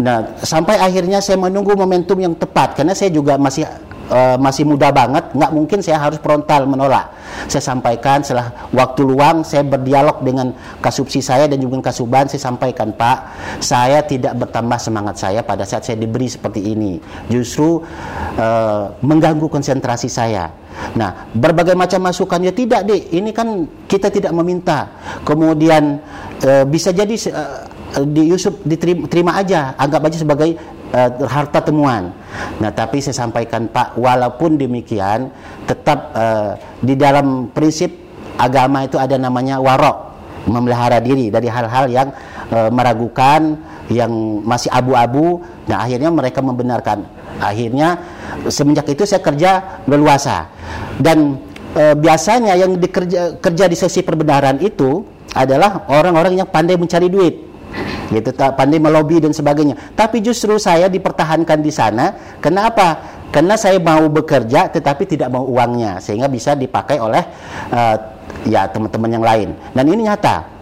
Nah, 0.00 0.40
sampai 0.40 0.80
akhirnya 0.80 1.20
saya 1.20 1.36
menunggu 1.36 1.76
momentum 1.76 2.16
yang 2.16 2.32
tepat 2.34 2.74
karena 2.80 2.96
saya 2.96 3.12
juga 3.12 3.36
masih 3.36 3.68
uh, 4.12 4.36
masih 4.36 4.68
muda 4.68 4.92
banget, 4.92 5.32
nggak 5.32 5.50
mungkin 5.56 5.80
saya 5.80 5.98
harus 5.98 6.20
frontal 6.20 6.68
menolak. 6.68 7.10
Saya 7.48 7.64
sampaikan 7.64 8.20
setelah 8.20 8.68
waktu 8.70 9.02
luang 9.08 9.42
saya 9.42 9.64
berdialog 9.64 10.20
dengan 10.20 10.52
kasubsi 10.84 11.24
saya 11.24 11.48
dan 11.48 11.58
juga 11.58 11.90
kasuban 11.90 12.28
saya 12.28 12.52
sampaikan 12.52 12.92
Pak, 12.92 13.18
saya 13.64 14.04
tidak 14.04 14.36
bertambah 14.36 14.76
semangat 14.76 15.16
saya 15.16 15.40
pada 15.40 15.64
saat 15.64 15.88
saya 15.88 15.96
diberi 15.96 16.28
seperti 16.28 16.60
ini. 16.60 17.00
Justru 17.32 17.80
uh, 18.36 18.92
mengganggu 19.00 19.48
konsentrasi 19.48 20.12
saya. 20.12 20.52
Nah, 20.96 21.28
berbagai 21.36 21.76
macam 21.76 22.00
masukan 22.08 22.40
ya 22.44 22.52
tidak 22.52 22.88
deh. 22.88 23.00
Ini 23.12 23.30
kan 23.32 23.68
kita 23.88 24.08
tidak 24.08 24.32
meminta. 24.32 24.88
Kemudian 25.24 26.00
uh, 26.44 26.64
bisa 26.68 26.92
jadi 26.92 27.12
uh, 27.32 28.04
di 28.08 28.32
Yusuf 28.32 28.56
diterima 28.64 29.36
aja, 29.36 29.76
anggap 29.76 30.08
aja 30.08 30.16
sebagai 30.20 30.56
uh, 30.92 31.10
harta 31.26 31.64
temuan. 31.64 32.12
Nah, 32.60 32.70
tapi 32.70 33.00
saya 33.00 33.26
sampaikan 33.26 33.66
Pak, 33.68 33.96
walaupun 33.98 34.60
demikian, 34.60 35.32
tetap 35.66 36.12
uh, 36.14 36.54
di 36.78 36.94
dalam 36.94 37.50
prinsip 37.50 37.90
agama 38.36 38.84
itu 38.86 38.96
ada 39.00 39.16
namanya 39.16 39.58
warok, 39.58 40.14
memelihara 40.48 41.00
diri 41.00 41.32
dari 41.32 41.48
hal-hal 41.48 41.88
yang 41.88 42.08
uh, 42.52 42.70
meragukan, 42.70 43.56
yang 43.90 44.12
masih 44.44 44.70
abu-abu. 44.72 45.42
Nah, 45.68 45.84
akhirnya 45.84 46.12
mereka 46.12 46.40
membenarkan. 46.44 47.04
Akhirnya 47.42 47.98
semenjak 48.46 48.86
itu 48.92 49.02
saya 49.08 49.24
kerja 49.24 49.82
leluasa. 49.88 50.46
Dan 51.00 51.40
uh, 51.74 51.94
biasanya 51.96 52.54
yang 52.54 52.78
dikerja 52.78 53.40
kerja 53.40 53.64
di 53.66 53.76
sesi 53.76 54.00
perbenaran 54.04 54.60
itu 54.62 55.02
adalah 55.32 55.88
orang-orang 55.88 56.36
yang 56.36 56.48
pandai 56.48 56.76
mencari 56.76 57.08
duit 57.08 57.51
gitu 58.10 58.34
pandai 58.34 58.82
melobi 58.82 59.22
dan 59.22 59.30
sebagainya. 59.30 59.94
Tapi 59.94 60.24
justru 60.24 60.58
saya 60.58 60.90
dipertahankan 60.90 61.58
di 61.62 61.70
sana. 61.70 62.38
Kenapa? 62.42 63.20
Karena 63.32 63.56
saya 63.56 63.80
mau 63.80 64.08
bekerja 64.12 64.68
tetapi 64.68 65.08
tidak 65.08 65.32
mau 65.32 65.44
uangnya 65.48 66.02
sehingga 66.02 66.28
bisa 66.28 66.52
dipakai 66.52 67.00
oleh 67.00 67.22
uh, 67.72 67.96
ya 68.44 68.68
teman-teman 68.68 69.10
yang 69.10 69.24
lain. 69.24 69.48
Dan 69.72 69.84
ini 69.88 70.04
nyata 70.04 70.61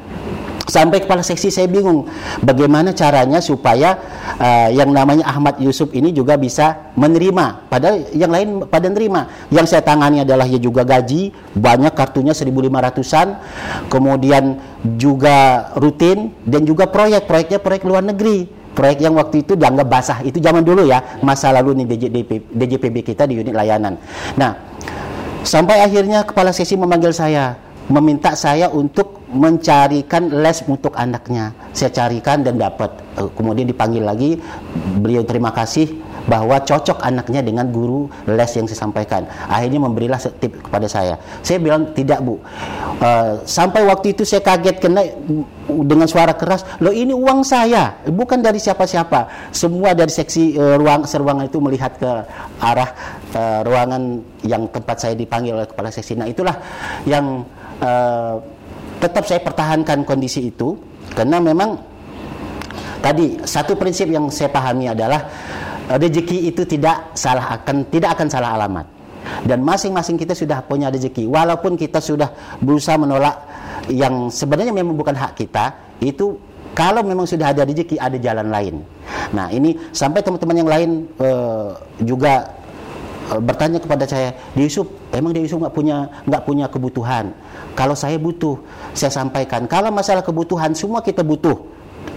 sampai 0.70 1.02
kepala 1.02 1.26
seksi 1.26 1.50
saya 1.50 1.66
bingung 1.66 2.06
bagaimana 2.46 2.94
caranya 2.94 3.42
supaya 3.42 3.98
uh, 4.38 4.70
yang 4.70 4.94
namanya 4.94 5.26
Ahmad 5.26 5.58
Yusuf 5.58 5.90
ini 5.90 6.14
juga 6.14 6.38
bisa 6.38 6.94
menerima. 6.94 7.66
Padahal 7.66 8.06
yang 8.14 8.30
lain 8.30 8.48
pada 8.70 8.86
menerima 8.86 9.50
yang 9.50 9.66
saya 9.66 9.82
tangani 9.82 10.22
adalah 10.22 10.46
ya 10.46 10.62
juga 10.62 10.86
gaji 10.86 11.34
banyak 11.58 11.92
kartunya 11.92 12.30
1500-an 12.30 13.28
kemudian 13.90 14.62
juga 14.94 15.68
rutin 15.74 16.30
dan 16.46 16.62
juga 16.62 16.86
proyek-proyeknya 16.86 17.58
proyek 17.58 17.82
luar 17.82 18.06
negeri. 18.06 18.62
Proyek 18.70 19.02
yang 19.02 19.18
waktu 19.18 19.42
itu 19.42 19.58
dianggap 19.58 19.90
basah. 19.90 20.18
Itu 20.22 20.38
zaman 20.38 20.62
dulu 20.62 20.86
ya 20.86 21.18
masa 21.26 21.50
lalu 21.50 21.82
nih 21.82 21.86
DJP, 21.90 22.54
DJPB 22.54 22.96
kita 23.02 23.26
di 23.26 23.34
unit 23.34 23.50
layanan. 23.50 23.98
Nah 24.38 24.54
sampai 25.42 25.82
akhirnya 25.82 26.22
kepala 26.22 26.54
sesi 26.54 26.78
memanggil 26.78 27.10
saya 27.10 27.58
meminta 27.90 28.38
saya 28.38 28.70
untuk 28.70 29.20
mencarikan 29.30 30.30
les 30.30 30.62
untuk 30.70 30.94
anaknya. 30.94 31.50
Saya 31.74 31.90
carikan 31.90 32.46
dan 32.46 32.56
dapat. 32.56 32.90
Eh, 33.18 33.28
kemudian 33.34 33.66
dipanggil 33.66 34.06
lagi, 34.06 34.38
beliau 35.02 35.26
terima 35.26 35.50
kasih 35.50 35.90
bahwa 36.30 36.60
cocok 36.60 37.00
anaknya 37.00 37.40
dengan 37.40 37.66
guru 37.72 38.06
les 38.30 38.50
yang 38.54 38.70
saya 38.70 38.86
sampaikan. 38.86 39.26
Akhirnya 39.50 39.80
memberilah 39.82 40.20
tip 40.38 40.62
kepada 40.62 40.86
saya. 40.86 41.18
Saya 41.42 41.58
bilang 41.58 41.90
tidak 41.96 42.20
bu. 42.22 42.38
Uh, 43.00 43.40
sampai 43.48 43.82
waktu 43.88 44.12
itu 44.12 44.28
saya 44.28 44.44
kaget 44.44 44.76
kena 44.78 45.02
dengan 45.66 46.04
suara 46.04 46.36
keras. 46.36 46.62
Loh 46.84 46.92
ini 46.92 47.16
uang 47.16 47.42
saya, 47.42 47.96
bukan 48.04 48.44
dari 48.44 48.60
siapa-siapa. 48.60 49.50
Semua 49.50 49.96
dari 49.96 50.12
seksi 50.12 50.60
uh, 50.60 50.76
ruang 50.76 51.08
seruangan 51.08 51.48
itu 51.48 51.58
melihat 51.58 51.96
ke 51.96 52.10
arah 52.60 52.90
uh, 53.32 53.60
ruangan 53.64 54.20
yang 54.44 54.68
tempat 54.68 54.96
saya 55.00 55.14
dipanggil 55.16 55.56
oleh 55.56 55.66
kepala 55.66 55.88
seksi. 55.88 56.20
Nah 56.20 56.28
itulah 56.28 56.60
yang 57.08 57.42
uh, 57.80 58.36
tetap 59.00 59.24
saya 59.24 59.40
pertahankan 59.40 60.04
kondisi 60.04 60.52
itu 60.52 60.76
karena 61.16 61.40
memang 61.40 61.80
tadi 63.00 63.40
satu 63.42 63.74
prinsip 63.74 64.12
yang 64.12 64.28
saya 64.28 64.52
pahami 64.52 64.92
adalah 64.92 65.24
rezeki 65.90 66.52
itu 66.52 66.62
tidak 66.68 67.16
salah 67.16 67.58
akan 67.58 67.88
tidak 67.90 68.14
akan 68.14 68.28
salah 68.30 68.54
alamat. 68.54 68.86
Dan 69.44 69.60
masing-masing 69.64 70.16
kita 70.16 70.32
sudah 70.32 70.64
punya 70.64 70.88
rezeki. 70.88 71.28
Walaupun 71.28 71.76
kita 71.76 72.00
sudah 72.00 72.56
berusaha 72.60 72.96
menolak 72.96 73.36
yang 73.88 74.28
sebenarnya 74.28 74.72
memang 74.72 74.96
bukan 74.96 75.16
hak 75.16 75.36
kita 75.36 75.96
itu 76.00 76.36
kalau 76.76 77.02
memang 77.02 77.26
sudah 77.26 77.50
ada 77.50 77.66
rezeki 77.66 77.98
ada 77.98 78.16
jalan 78.20 78.48
lain. 78.48 78.74
Nah 79.34 79.50
ini 79.50 79.74
sampai 79.90 80.22
teman-teman 80.22 80.56
yang 80.56 80.70
lain 80.70 80.90
uh, 81.18 81.74
juga 82.04 82.48
uh, 83.32 83.40
bertanya 83.42 83.82
kepada 83.82 84.04
saya 84.06 84.32
Yusuf 84.54 84.86
emang 85.14 85.34
di 85.34 85.42
Yusuf 85.42 85.58
nggak 85.58 85.74
punya 85.74 85.96
nggak 86.26 86.42
punya 86.46 86.66
kebutuhan 86.70 87.34
kalau 87.74 87.94
saya 87.94 88.16
butuh 88.18 88.58
saya 88.94 89.10
sampaikan 89.10 89.66
kalau 89.66 89.90
masalah 89.90 90.22
kebutuhan 90.22 90.74
semua 90.74 91.02
kita 91.02 91.20
butuh 91.26 91.70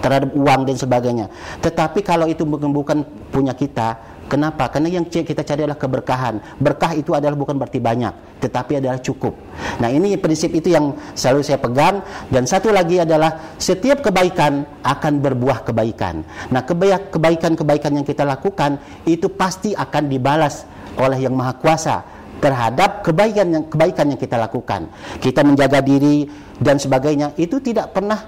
terhadap 0.04 0.36
uang 0.36 0.68
dan 0.68 0.76
sebagainya. 0.76 1.26
Tetapi 1.64 2.04
kalau 2.04 2.28
itu 2.28 2.44
bukan 2.44 3.08
punya 3.32 3.56
kita, 3.56 3.96
kenapa? 4.28 4.68
Karena 4.68 5.00
yang 5.00 5.08
kita 5.08 5.48
cari 5.48 5.64
adalah 5.64 5.80
keberkahan. 5.80 6.60
Berkah 6.60 6.92
itu 6.92 7.16
adalah 7.16 7.40
bukan 7.40 7.56
berarti 7.56 7.80
banyak, 7.80 8.44
tetapi 8.44 8.84
adalah 8.84 9.00
cukup. 9.00 9.32
Nah, 9.80 9.88
ini 9.88 10.20
prinsip 10.20 10.52
itu 10.52 10.76
yang 10.76 10.92
selalu 11.16 11.42
saya 11.48 11.60
pegang 11.64 12.04
dan 12.28 12.44
satu 12.44 12.76
lagi 12.76 13.00
adalah 13.00 13.56
setiap 13.56 14.04
kebaikan 14.04 14.84
akan 14.84 15.14
berbuah 15.24 15.64
kebaikan. 15.72 16.28
Nah, 16.52 16.68
kebaikan-kebaikan 16.68 17.92
yang 17.96 18.06
kita 18.06 18.28
lakukan 18.28 18.84
itu 19.08 19.32
pasti 19.32 19.72
akan 19.72 20.12
dibalas 20.12 20.68
oleh 21.00 21.26
Yang 21.26 21.36
Maha 21.40 21.54
Kuasa 21.58 21.96
terhadap 22.40 23.06
kebaikan 23.06 23.48
yang 23.52 23.64
kebaikan 23.68 24.06
yang 24.14 24.20
kita 24.20 24.36
lakukan. 24.40 24.90
Kita 25.22 25.46
menjaga 25.46 25.84
diri 25.84 26.26
dan 26.60 26.78
sebagainya 26.80 27.34
itu 27.36 27.60
tidak 27.60 27.92
pernah 27.92 28.20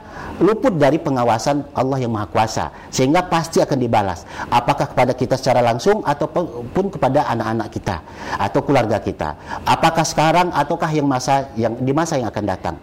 luput 0.41 0.75
dari 0.75 0.99
pengawasan 0.99 1.71
Allah 1.71 1.97
yang 2.01 2.11
Maha 2.11 2.27
Kuasa 2.27 2.65
sehingga 2.91 3.23
pasti 3.31 3.63
akan 3.63 3.77
dibalas 3.79 4.27
apakah 4.51 4.91
kepada 4.91 5.15
kita 5.15 5.39
secara 5.39 5.63
langsung 5.63 6.03
ataupun 6.03 6.91
kepada 6.91 7.27
anak-anak 7.31 7.67
kita 7.71 7.97
atau 8.35 8.59
keluarga 8.65 8.99
kita. 8.99 9.35
Apakah 9.63 10.03
sekarang 10.03 10.51
ataukah 10.51 10.91
yang 10.91 11.07
masa 11.07 11.47
yang 11.55 11.73
di 11.79 11.93
masa 11.95 12.19
yang 12.19 12.29
akan 12.29 12.45
datang. 12.45 12.75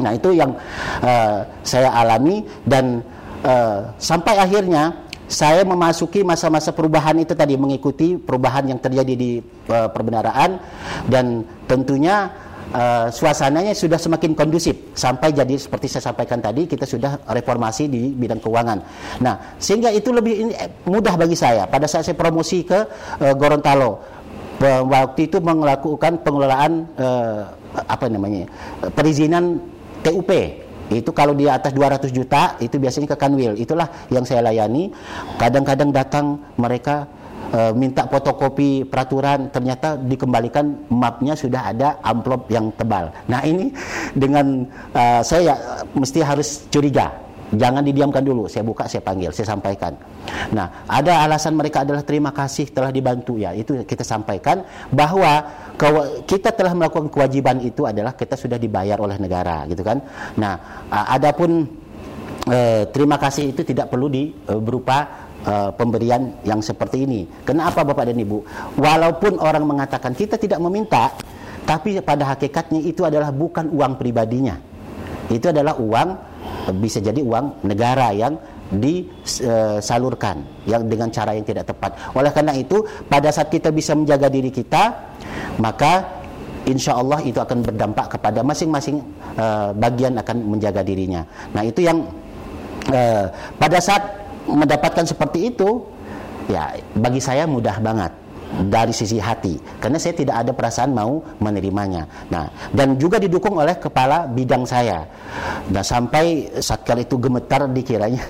Nah, 0.00 0.16
itu 0.16 0.32
yang 0.32 0.56
uh, 1.04 1.44
saya 1.60 1.92
alami 1.92 2.46
dan 2.64 3.04
uh, 3.44 3.90
sampai 4.00 4.38
akhirnya 4.40 5.09
saya 5.30 5.62
memasuki 5.62 6.26
masa-masa 6.26 6.74
perubahan 6.74 7.14
itu 7.22 7.38
tadi 7.38 7.54
mengikuti 7.54 8.18
perubahan 8.18 8.66
yang 8.66 8.82
terjadi 8.82 9.14
di 9.14 9.38
uh, 9.70 9.86
perbendaraan. 9.86 10.58
Dan 11.06 11.46
tentunya 11.70 12.34
uh, 12.74 13.06
suasananya 13.14 13.70
sudah 13.70 13.94
semakin 13.94 14.34
kondusif. 14.34 14.90
Sampai 14.98 15.30
jadi 15.30 15.54
seperti 15.54 15.86
saya 15.86 16.10
sampaikan 16.10 16.42
tadi 16.42 16.66
kita 16.66 16.82
sudah 16.82 17.22
reformasi 17.30 17.86
di 17.86 18.10
bidang 18.10 18.42
keuangan. 18.42 18.78
Nah, 19.22 19.54
sehingga 19.62 19.94
itu 19.94 20.10
lebih 20.10 20.50
eh, 20.50 20.66
mudah 20.90 21.14
bagi 21.14 21.38
saya. 21.38 21.70
Pada 21.70 21.86
saat 21.86 22.10
saya 22.10 22.18
promosi 22.18 22.66
ke 22.66 22.78
uh, 23.22 23.34
Gorontalo 23.38 24.20
waktu 24.60 25.24
itu 25.24 25.40
melakukan 25.40 26.20
pengelolaan 26.20 26.84
uh, 27.00 27.48
apa 27.88 28.12
namanya 28.12 28.44
perizinan 28.92 29.56
TUP 30.04 30.28
itu 30.98 31.10
kalau 31.14 31.36
di 31.36 31.46
atas 31.46 31.70
200 31.70 32.10
juta 32.10 32.58
itu 32.58 32.76
biasanya 32.82 33.14
ke 33.14 33.16
Kanwil. 33.16 33.54
Itulah 33.54 33.86
yang 34.10 34.26
saya 34.26 34.42
layani. 34.42 34.90
Kadang-kadang 35.38 35.94
datang 35.94 36.42
mereka 36.58 37.06
e, 37.54 37.70
minta 37.78 38.10
fotokopi 38.10 38.82
peraturan, 38.82 39.54
ternyata 39.54 39.94
dikembalikan 39.94 40.90
mapnya 40.90 41.38
sudah 41.38 41.70
ada 41.70 41.88
amplop 42.02 42.50
yang 42.50 42.74
tebal. 42.74 43.14
Nah 43.30 43.46
ini 43.46 43.70
dengan 44.18 44.66
e, 44.90 45.02
saya 45.22 45.86
mesti 45.94 46.18
harus 46.26 46.66
curiga 46.68 47.29
Jangan 47.50 47.82
didiamkan 47.82 48.22
dulu, 48.22 48.46
saya 48.46 48.62
buka, 48.62 48.86
saya 48.86 49.02
panggil, 49.02 49.34
saya 49.34 49.50
sampaikan. 49.50 49.98
Nah, 50.54 50.86
ada 50.86 51.26
alasan 51.26 51.58
mereka 51.58 51.82
adalah 51.82 52.06
terima 52.06 52.30
kasih 52.30 52.70
telah 52.70 52.94
dibantu 52.94 53.42
ya. 53.42 53.50
Itu 53.50 53.82
kita 53.82 54.06
sampaikan 54.06 54.62
bahwa 54.94 55.50
kita 56.30 56.54
telah 56.54 56.78
melakukan 56.78 57.10
kewajiban 57.10 57.58
itu 57.58 57.90
adalah 57.90 58.14
kita 58.14 58.38
sudah 58.38 58.54
dibayar 58.54 59.02
oleh 59.02 59.18
negara, 59.18 59.66
gitu 59.66 59.82
kan. 59.82 59.98
Nah, 60.38 60.86
adapun 60.90 61.66
eh, 62.46 62.86
terima 62.94 63.18
kasih 63.18 63.50
itu 63.50 63.66
tidak 63.66 63.90
perlu 63.90 64.06
di 64.06 64.30
eh, 64.30 64.60
berupa 64.60 65.30
uh, 65.44 65.70
pemberian 65.72 66.44
yang 66.44 66.60
seperti 66.60 67.08
ini. 67.08 67.24
Kenapa 67.44 67.84
Bapak 67.84 68.12
dan 68.12 68.18
Ibu? 68.20 68.38
Walaupun 68.76 69.40
orang 69.40 69.64
mengatakan 69.64 70.12
kita 70.12 70.36
tidak 70.36 70.60
meminta, 70.60 71.12
tapi 71.64 72.00
pada 72.02 72.34
hakikatnya 72.36 72.80
itu 72.84 73.04
adalah 73.06 73.32
bukan 73.32 73.72
uang 73.72 73.96
pribadinya. 73.96 74.56
Itu 75.30 75.54
adalah 75.54 75.78
uang 75.78 76.29
bisa 76.76 77.00
jadi 77.00 77.20
uang 77.24 77.64
negara 77.64 78.12
yang 78.12 78.36
disalurkan 78.70 80.46
yang 80.68 80.86
dengan 80.86 81.10
cara 81.10 81.34
yang 81.34 81.42
tidak 81.42 81.66
tepat. 81.66 81.96
Oleh 82.14 82.30
karena 82.30 82.54
itu, 82.54 82.86
pada 83.10 83.34
saat 83.34 83.50
kita 83.50 83.74
bisa 83.74 83.98
menjaga 83.98 84.30
diri 84.30 84.52
kita, 84.52 84.94
maka 85.58 86.06
insya 86.68 86.94
Allah 86.94 87.18
itu 87.24 87.40
akan 87.40 87.66
berdampak 87.66 88.14
kepada 88.18 88.44
masing-masing 88.46 89.02
uh, 89.40 89.74
bagian 89.74 90.14
akan 90.20 90.36
menjaga 90.54 90.86
dirinya. 90.86 91.26
Nah 91.56 91.66
itu 91.66 91.82
yang 91.82 92.06
uh, 92.92 93.26
pada 93.58 93.78
saat 93.82 94.02
mendapatkan 94.46 95.02
seperti 95.08 95.50
itu, 95.50 95.82
ya 96.46 96.78
bagi 96.94 97.18
saya 97.18 97.48
mudah 97.48 97.74
banget 97.82 98.12
dari 98.50 98.90
sisi 98.90 99.22
hati 99.22 99.54
karena 99.78 99.96
saya 99.96 100.14
tidak 100.18 100.36
ada 100.42 100.52
perasaan 100.52 100.90
mau 100.90 101.22
menerimanya. 101.38 102.04
Nah, 102.34 102.50
dan 102.74 102.98
juga 102.98 103.22
didukung 103.22 103.56
oleh 103.56 103.78
kepala 103.78 104.26
bidang 104.26 104.66
saya. 104.66 105.06
Nah, 105.70 105.84
sampai 105.86 106.50
saat 106.58 106.82
kali 106.82 107.06
itu 107.06 107.16
gemetar 107.16 107.70
dikiranya 107.70 108.22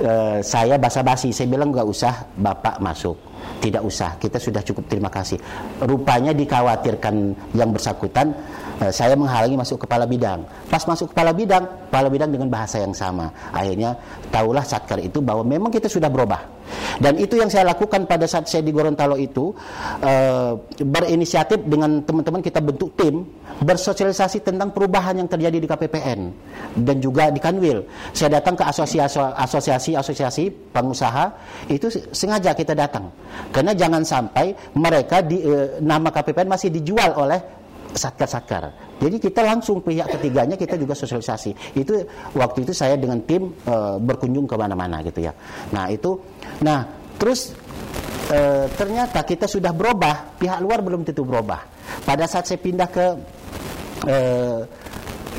uh, 0.00 0.38
saya 0.56 0.80
basa-basi. 0.80 1.30
Saya 1.30 1.52
bilang 1.52 1.70
nggak 1.70 1.86
usah 1.86 2.14
Bapak 2.40 2.80
masuk. 2.80 3.16
Tidak 3.56 3.80
usah, 3.80 4.20
kita 4.20 4.36
sudah 4.36 4.60
cukup 4.60 4.84
terima 4.88 5.08
kasih. 5.08 5.38
Rupanya 5.80 6.36
dikhawatirkan 6.36 7.14
yang 7.56 7.70
bersangkutan 7.72 8.32
Eh, 8.76 8.92
saya 8.92 9.16
menghalangi 9.16 9.56
masuk 9.56 9.88
kepala 9.88 10.04
bidang. 10.04 10.44
Pas 10.68 10.84
masuk 10.84 11.16
kepala 11.16 11.32
bidang, 11.32 11.64
kepala 11.88 12.12
bidang 12.12 12.28
dengan 12.28 12.52
bahasa 12.52 12.76
yang 12.76 12.92
sama. 12.92 13.32
Akhirnya 13.48 13.96
tahulah 14.28 14.60
satkar 14.60 15.00
itu 15.00 15.24
bahwa 15.24 15.40
memang 15.48 15.72
kita 15.72 15.88
sudah 15.88 16.12
berubah. 16.12 16.56
Dan 17.00 17.16
itu 17.16 17.38
yang 17.38 17.48
saya 17.48 17.72
lakukan 17.72 18.04
pada 18.04 18.26
saat 18.26 18.50
saya 18.50 18.64
di 18.64 18.74
Gorontalo 18.74 19.16
itu 19.16 19.54
e, 20.02 20.12
berinisiatif 20.82 21.62
dengan 21.62 22.02
teman-teman 22.02 22.42
kita 22.42 22.58
bentuk 22.58 22.98
tim 22.98 23.22
bersosialisasi 23.62 24.44
tentang 24.44 24.74
perubahan 24.74 25.16
yang 25.16 25.30
terjadi 25.30 25.62
di 25.62 25.68
KPPN 25.68 26.20
dan 26.82 26.96
juga 26.98 27.30
di 27.30 27.40
Kanwil. 27.40 27.86
Saya 28.12 28.42
datang 28.42 28.58
ke 28.58 28.66
asosiasi-asosiasi 28.66 30.74
pengusaha 30.74 31.24
itu 31.70 31.86
sengaja 32.10 32.52
kita 32.52 32.74
datang 32.74 33.14
karena 33.54 33.72
jangan 33.72 34.02
sampai 34.02 34.52
mereka 34.76 35.22
di 35.22 35.46
e, 35.46 35.80
nama 35.80 36.10
KPPN 36.10 36.50
masih 36.50 36.74
dijual 36.74 37.14
oleh 37.16 37.55
satker-satker. 37.96 38.70
Jadi 39.00 39.16
kita 39.16 39.40
langsung 39.42 39.80
pihak 39.80 40.06
ketiganya 40.20 40.54
kita 40.54 40.76
juga 40.76 40.92
sosialisasi. 40.92 41.76
Itu 41.76 42.04
waktu 42.36 42.68
itu 42.68 42.72
saya 42.76 42.94
dengan 43.00 43.24
tim 43.24 43.52
e, 43.52 43.74
berkunjung 44.00 44.44
ke 44.44 44.54
mana-mana 44.54 45.00
gitu 45.02 45.24
ya. 45.24 45.32
Nah 45.72 45.88
itu, 45.88 46.20
nah 46.60 46.84
terus 47.16 47.56
e, 48.28 48.68
ternyata 48.76 49.24
kita 49.24 49.48
sudah 49.48 49.72
berubah. 49.72 50.36
Pihak 50.36 50.60
luar 50.60 50.84
belum 50.84 51.02
tentu 51.02 51.24
berubah. 51.24 51.64
Pada 52.04 52.28
saat 52.28 52.46
saya 52.46 52.60
pindah 52.60 52.88
ke 52.92 53.06
e, 54.04 54.16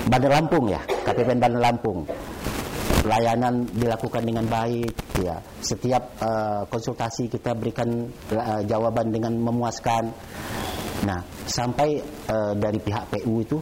Bandar 0.09 0.31
Lampung 0.41 0.69
ya, 0.69 0.81
KPPN 0.83 1.39
Bandar 1.39 1.61
Lampung 1.61 2.05
layanan 3.07 3.63
dilakukan 3.71 4.19
dengan 4.19 4.45
baik 4.51 4.91
ya 5.23 5.39
setiap 5.63 6.19
uh, 6.19 6.67
konsultasi 6.67 7.31
kita 7.31 7.55
berikan 7.55 8.11
uh, 8.35 8.61
jawaban 8.67 9.15
dengan 9.15 9.39
memuaskan 9.39 10.11
Nah, 11.07 11.23
sampai 11.47 12.03
uh, 12.27 12.51
dari 12.59 12.83
pihak 12.83 13.07
PU 13.07 13.39
itu 13.39 13.57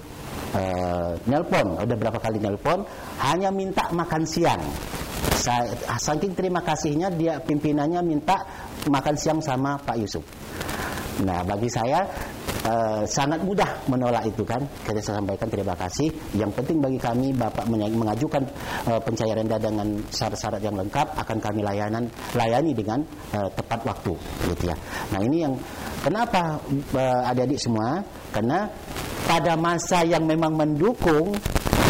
uh, 0.58 1.14
nelpon, 1.30 1.78
ada 1.78 1.94
berapa 1.94 2.18
kali 2.18 2.42
nelpon, 2.42 2.82
hanya 3.22 3.54
minta 3.54 3.86
makan 3.94 4.26
siang. 4.26 4.62
Saya, 5.38 5.70
saking 6.02 6.34
terima 6.34 6.66
kasihnya 6.66 7.14
dia 7.14 7.38
pimpinannya 7.38 8.02
minta 8.02 8.42
makan 8.90 9.14
siang 9.14 9.40
sama 9.46 9.78
Pak 9.78 9.98
Yusuf. 10.02 10.26
Nah, 11.22 11.46
bagi 11.46 11.70
saya 11.70 12.02
uh, 12.66 13.04
sangat 13.06 13.40
mudah 13.46 13.70
menolak 13.88 14.26
itu 14.28 14.42
kan. 14.42 14.62
Kita 14.84 15.00
saya 15.00 15.22
sampaikan 15.22 15.48
terima 15.48 15.78
kasih. 15.78 16.10
Yang 16.36 16.52
penting 16.62 16.78
bagi 16.82 17.00
kami 17.00 17.28
Bapak 17.38 17.70
mengajukan 17.70 18.44
uh, 18.90 19.00
pencairan 19.02 19.46
dana 19.46 19.62
dengan 19.62 19.90
syarat-syarat 20.10 20.62
yang 20.62 20.76
lengkap 20.76 21.08
akan 21.16 21.38
kami 21.40 21.62
layanan 21.62 22.04
layani 22.34 22.72
dengan 22.74 23.00
uh, 23.34 23.50
tepat 23.54 23.80
waktu 23.86 24.14
gitu 24.52 24.64
ya. 24.70 24.76
Nah, 25.14 25.22
ini 25.22 25.38
yang 25.46 25.54
kenapa 26.02 26.60
uh, 26.98 27.30
adik-adik 27.30 27.62
semua? 27.62 28.02
Karena 28.34 28.68
pada 29.26 29.58
masa 29.58 30.06
yang 30.06 30.26
memang 30.28 30.54
mendukung 30.54 31.34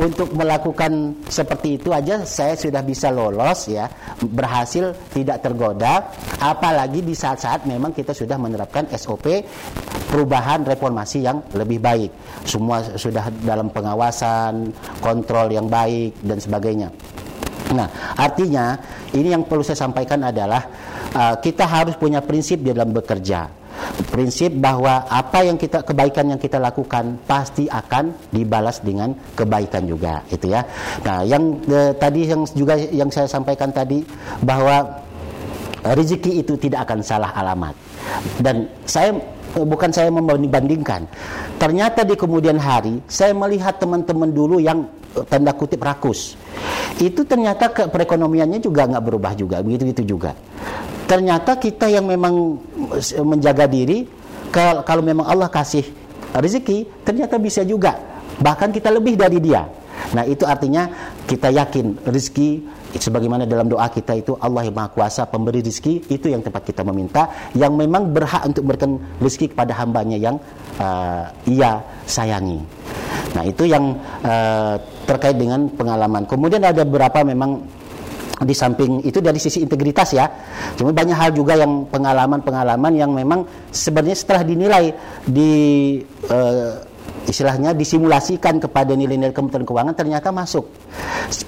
untuk 0.04 0.36
melakukan 0.36 1.24
seperti 1.32 1.80
itu 1.80 1.96
aja 1.96 2.28
saya 2.28 2.60
sudah 2.60 2.84
bisa 2.84 3.08
lolos 3.14 3.72
ya. 3.72 3.88
Berhasil 4.20 4.92
tidak 5.16 5.40
tergoda. 5.40 6.12
Apalagi 6.42 7.00
di 7.00 7.16
saat-saat 7.16 7.64
memang 7.64 7.96
kita 7.96 8.12
sudah 8.12 8.36
menerapkan 8.36 8.90
SOP 8.92 9.44
perubahan 10.12 10.68
reformasi 10.68 11.24
yang 11.24 11.40
lebih 11.56 11.80
baik. 11.80 12.12
Semua 12.44 12.84
sudah 12.96 13.32
dalam 13.44 13.72
pengawasan 13.72 14.76
kontrol 15.00 15.48
yang 15.48 15.72
baik 15.72 16.20
dan 16.24 16.38
sebagainya. 16.44 16.90
Nah 17.74 17.88
artinya 18.20 18.78
ini 19.16 19.32
yang 19.32 19.48
perlu 19.48 19.66
saya 19.66 19.80
sampaikan 19.80 20.22
adalah 20.28 20.62
uh, 21.16 21.36
kita 21.40 21.66
harus 21.66 21.96
punya 21.98 22.22
prinsip 22.22 22.62
dalam 22.62 22.94
bekerja 22.94 23.65
prinsip 24.04 24.52
bahwa 24.60 25.08
apa 25.08 25.48
yang 25.48 25.56
kita 25.56 25.80
kebaikan 25.88 26.36
yang 26.36 26.40
kita 26.42 26.60
lakukan 26.60 27.16
pasti 27.24 27.72
akan 27.72 28.12
dibalas 28.32 28.84
dengan 28.84 29.16
kebaikan 29.36 29.88
juga 29.88 30.20
itu 30.28 30.52
ya. 30.52 30.62
Nah 31.08 31.24
yang 31.24 31.64
eh, 31.70 31.96
tadi 31.96 32.28
yang 32.28 32.44
juga 32.52 32.76
yang 32.76 33.08
saya 33.08 33.30
sampaikan 33.32 33.72
tadi 33.72 34.04
bahwa 34.44 35.06
rezeki 35.86 36.44
itu 36.44 36.60
tidak 36.60 36.90
akan 36.90 37.00
salah 37.06 37.32
alamat. 37.32 37.76
Dan 38.42 38.68
saya 38.84 39.16
eh, 39.56 39.66
bukan 39.66 39.92
saya 39.96 40.12
membandingkan 40.12 41.08
ternyata 41.56 42.04
di 42.04 42.20
kemudian 42.20 42.60
hari 42.60 43.00
saya 43.08 43.32
melihat 43.32 43.80
teman-teman 43.80 44.32
dulu 44.36 44.60
yang 44.60 44.84
eh, 45.16 45.24
tanda 45.32 45.56
kutip 45.56 45.80
rakus. 45.80 46.36
Itu 46.96 47.28
ternyata 47.28 47.72
ke 47.72 47.92
perekonomiannya 47.92 48.60
juga 48.64 48.88
nggak 48.88 49.04
berubah 49.04 49.32
juga 49.36 49.60
begitu 49.64 49.92
gitu 49.96 50.16
juga. 50.16 50.36
Ternyata 51.06 51.62
kita 51.62 51.86
yang 51.86 52.10
memang 52.10 52.58
menjaga 53.24 53.66
diri 53.68 54.08
kalau 54.54 55.04
memang 55.04 55.28
Allah 55.28 55.52
kasih 55.52 55.84
rezeki 56.36 57.04
ternyata 57.04 57.36
bisa 57.40 57.62
juga. 57.64 57.96
Bahkan 58.36 58.76
kita 58.76 58.92
lebih 58.92 59.16
dari 59.16 59.40
dia. 59.40 59.64
Nah 60.12 60.28
itu 60.28 60.44
artinya 60.44 60.92
kita 61.24 61.50
yakin 61.52 62.04
rezeki 62.04 62.50
sebagaimana 62.96 63.44
dalam 63.44 63.68
doa 63.68 63.88
kita 63.92 64.16
itu 64.16 64.40
Allah 64.40 64.68
yang 64.68 64.76
Maha 64.76 64.92
Kuasa 64.92 65.28
pemberi 65.28 65.60
rezeki 65.60 66.08
itu 66.08 66.32
yang 66.32 66.40
tempat 66.40 66.64
kita 66.64 66.84
meminta 66.88 67.28
yang 67.56 67.76
memang 67.76 68.12
berhak 68.12 68.44
untuk 68.48 68.64
memberikan 68.68 69.00
rezeki 69.20 69.56
kepada 69.56 69.76
hambanya 69.76 70.16
yang 70.20 70.36
uh, 70.80 71.28
ia 71.48 71.84
sayangi. 72.08 72.60
Nah 73.36 73.44
itu 73.44 73.68
yang 73.68 74.00
uh, 74.24 74.80
terkait 75.04 75.36
dengan 75.36 75.68
pengalaman. 75.68 76.24
Kemudian 76.24 76.64
ada 76.64 76.88
beberapa 76.88 77.24
memang 77.24 77.68
di 78.44 78.52
samping 78.52 79.00
itu 79.08 79.24
dari 79.24 79.40
sisi 79.40 79.64
integritas 79.64 80.12
ya. 80.12 80.28
Cuma 80.76 80.92
banyak 80.92 81.16
hal 81.16 81.32
juga 81.32 81.56
yang 81.56 81.88
pengalaman-pengalaman 81.88 82.92
yang 83.00 83.16
memang 83.16 83.48
sebenarnya 83.72 84.18
setelah 84.18 84.44
dinilai 84.44 84.92
di 85.24 85.54
uh, 86.28 86.84
istilahnya 87.26 87.74
disimulasikan 87.74 88.60
kepada 88.62 88.94
nilai-nilai 88.94 89.34
Kementerian 89.34 89.66
Keuangan 89.66 89.96
ternyata 89.96 90.30
masuk. 90.36 90.68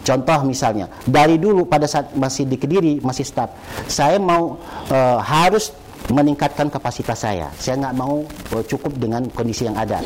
Contoh 0.01 0.39
misalnya, 0.47 0.89
dari 1.05 1.37
dulu 1.37 1.69
pada 1.69 1.85
saat 1.85 2.15
masih 2.17 2.49
di 2.49 2.57
Kediri, 2.57 3.03
masih 3.03 3.27
staf, 3.27 3.53
saya 3.85 4.17
mau 4.17 4.57
uh, 4.89 5.19
harus 5.21 5.69
meningkatkan 6.09 6.71
kapasitas 6.71 7.25
saya. 7.27 7.51
Saya 7.59 7.83
nggak 7.83 7.95
mau 7.97 8.23
uh, 8.55 8.63
cukup 8.63 8.95
dengan 8.95 9.27
kondisi 9.33 9.67
yang 9.67 9.75
ada. 9.75 9.99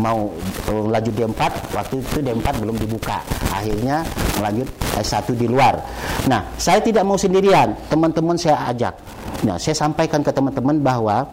Mau 0.00 0.32
uh, 0.70 0.84
laju 0.88 1.10
D4, 1.12 1.40
waktu 1.76 1.94
itu 2.00 2.18
D4 2.24 2.46
belum 2.62 2.76
dibuka. 2.80 3.20
Akhirnya 3.52 4.06
melanjut 4.40 4.68
S1 4.96 5.28
di 5.36 5.46
luar. 5.46 5.76
Nah, 6.26 6.46
saya 6.56 6.80
tidak 6.80 7.04
mau 7.04 7.20
sendirian. 7.20 7.76
Teman-teman 7.92 8.38
saya 8.40 8.72
ajak. 8.72 8.94
Nah, 9.44 9.60
saya 9.60 9.76
sampaikan 9.76 10.24
ke 10.24 10.32
teman-teman 10.32 10.80
bahwa 10.80 11.28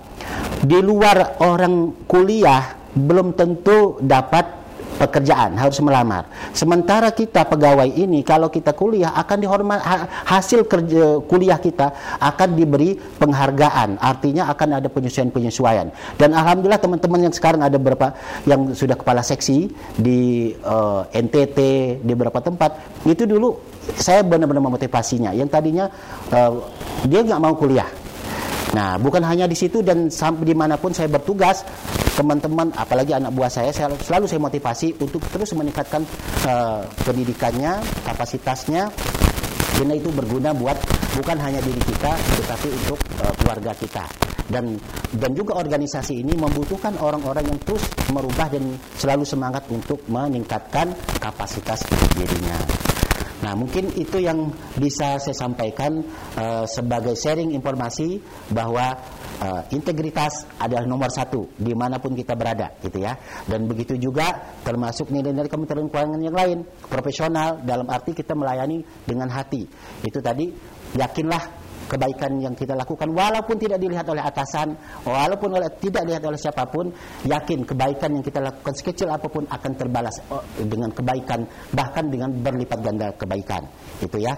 di 0.60 0.82
luar 0.84 1.40
orang 1.40 2.04
kuliah 2.10 2.76
belum 2.92 3.38
tentu 3.38 4.02
dapat 4.02 4.59
pekerjaan, 5.00 5.56
harus 5.56 5.80
melamar. 5.80 6.28
Sementara 6.52 7.10
kita 7.16 7.48
pegawai 7.48 7.88
ini 7.88 8.20
kalau 8.28 8.52
kita 8.52 8.76
kuliah 8.76 9.16
akan 9.16 9.38
dihormat 9.40 9.80
hasil 10.28 10.68
kerja 10.68 11.24
kuliah 11.24 11.56
kita 11.56 12.20
akan 12.20 12.60
diberi 12.60 13.00
penghargaan. 13.00 13.96
Artinya 14.04 14.52
akan 14.52 14.84
ada 14.84 14.88
penyesuaian-penyesuaian. 14.92 15.88
Dan 16.20 16.36
alhamdulillah 16.36 16.84
teman-teman 16.84 17.32
yang 17.32 17.34
sekarang 17.34 17.64
ada 17.64 17.80
beberapa 17.80 18.12
yang 18.44 18.76
sudah 18.76 19.00
kepala 19.00 19.24
seksi 19.24 19.72
di 19.96 20.52
uh, 20.68 21.08
eh, 21.08 21.24
NTT 21.24 21.60
di 22.04 22.12
beberapa 22.12 22.44
tempat 22.44 22.76
itu 23.08 23.24
dulu 23.24 23.56
saya 23.96 24.20
benar-benar 24.28 24.62
memotivasinya. 24.62 25.32
Yang 25.32 25.50
tadinya 25.56 25.86
uh, 26.36 26.60
dia 27.08 27.24
nggak 27.24 27.40
mau 27.40 27.56
kuliah 27.56 27.88
Nah, 28.70 29.02
bukan 29.02 29.26
hanya 29.26 29.50
di 29.50 29.58
situ 29.58 29.82
dan 29.82 30.14
sampai 30.14 30.46
di 30.46 30.54
mana 30.54 30.78
pun 30.78 30.94
saya 30.94 31.10
bertugas, 31.10 31.66
teman-teman, 32.20 32.68
apalagi 32.76 33.16
anak 33.16 33.32
buah 33.32 33.48
saya, 33.48 33.72
saya 33.72 33.96
selalu 33.96 34.28
saya 34.28 34.44
motivasi 34.44 35.00
untuk 35.00 35.24
terus 35.32 35.56
meningkatkan 35.56 36.04
uh, 36.44 36.84
pendidikannya, 37.08 37.80
kapasitasnya, 38.04 38.92
karena 39.80 39.96
itu 39.96 40.12
berguna 40.12 40.52
buat 40.52 40.76
bukan 41.16 41.40
hanya 41.40 41.64
diri 41.64 41.80
kita, 41.80 42.12
tetapi 42.44 42.68
untuk 42.76 43.00
uh, 43.24 43.32
keluarga 43.40 43.72
kita. 43.72 44.04
Dan 44.50 44.76
dan 45.16 45.32
juga 45.32 45.56
organisasi 45.62 46.26
ini 46.26 46.36
membutuhkan 46.36 47.00
orang-orang 47.00 47.48
yang 47.48 47.60
terus 47.64 47.88
merubah 48.12 48.52
dan 48.52 48.76
selalu 49.00 49.24
semangat 49.24 49.64
untuk 49.72 50.04
meningkatkan 50.12 50.92
kapasitas 51.24 51.88
dirinya. 52.18 52.89
Nah, 53.40 53.56
mungkin 53.56 53.88
itu 53.96 54.20
yang 54.20 54.52
bisa 54.76 55.16
saya 55.16 55.36
sampaikan 55.36 56.04
uh, 56.36 56.68
sebagai 56.68 57.16
sharing 57.16 57.56
informasi 57.56 58.20
bahwa 58.52 59.00
uh, 59.40 59.64
integritas 59.72 60.44
adalah 60.60 60.84
nomor 60.84 61.08
satu 61.08 61.48
di 61.56 61.72
mana 61.72 62.04
pun 62.04 62.12
kita 62.16 62.36
berada, 62.36 62.76
gitu 62.84 63.00
ya. 63.00 63.16
Dan 63.48 63.64
begitu 63.64 63.96
juga 63.96 64.56
termasuk 64.68 65.08
nilai-nilai 65.12 65.48
Kementerian 65.48 65.88
Keuangan 65.88 66.20
yang 66.20 66.36
lain, 66.36 66.58
profesional 66.92 67.64
dalam 67.64 67.88
arti 67.88 68.12
kita 68.12 68.36
melayani 68.36 68.84
dengan 69.08 69.32
hati. 69.32 69.64
Itu 70.04 70.20
tadi 70.20 70.52
yakinlah 71.00 71.59
kebaikan 71.90 72.38
yang 72.38 72.54
kita 72.54 72.78
lakukan 72.78 73.10
walaupun 73.10 73.58
tidak 73.58 73.82
dilihat 73.82 74.06
oleh 74.06 74.22
atasan, 74.22 74.78
walaupun 75.02 75.58
oleh, 75.58 75.74
tidak 75.82 76.06
dilihat 76.06 76.22
oleh 76.22 76.38
siapa 76.38 76.70
pun, 76.70 76.94
yakin 77.26 77.66
kebaikan 77.66 78.14
yang 78.14 78.22
kita 78.22 78.38
lakukan 78.38 78.74
sekecil 78.78 79.10
apa 79.10 79.26
pun 79.26 79.50
akan 79.50 79.72
terbalas 79.74 80.14
oh, 80.30 80.46
dengan 80.62 80.94
kebaikan 80.94 81.42
bahkan 81.74 82.06
dengan 82.06 82.30
berlipat 82.30 82.80
ganda 82.86 83.08
kebaikan. 83.18 83.66
Itu 83.98 84.22
ya. 84.22 84.38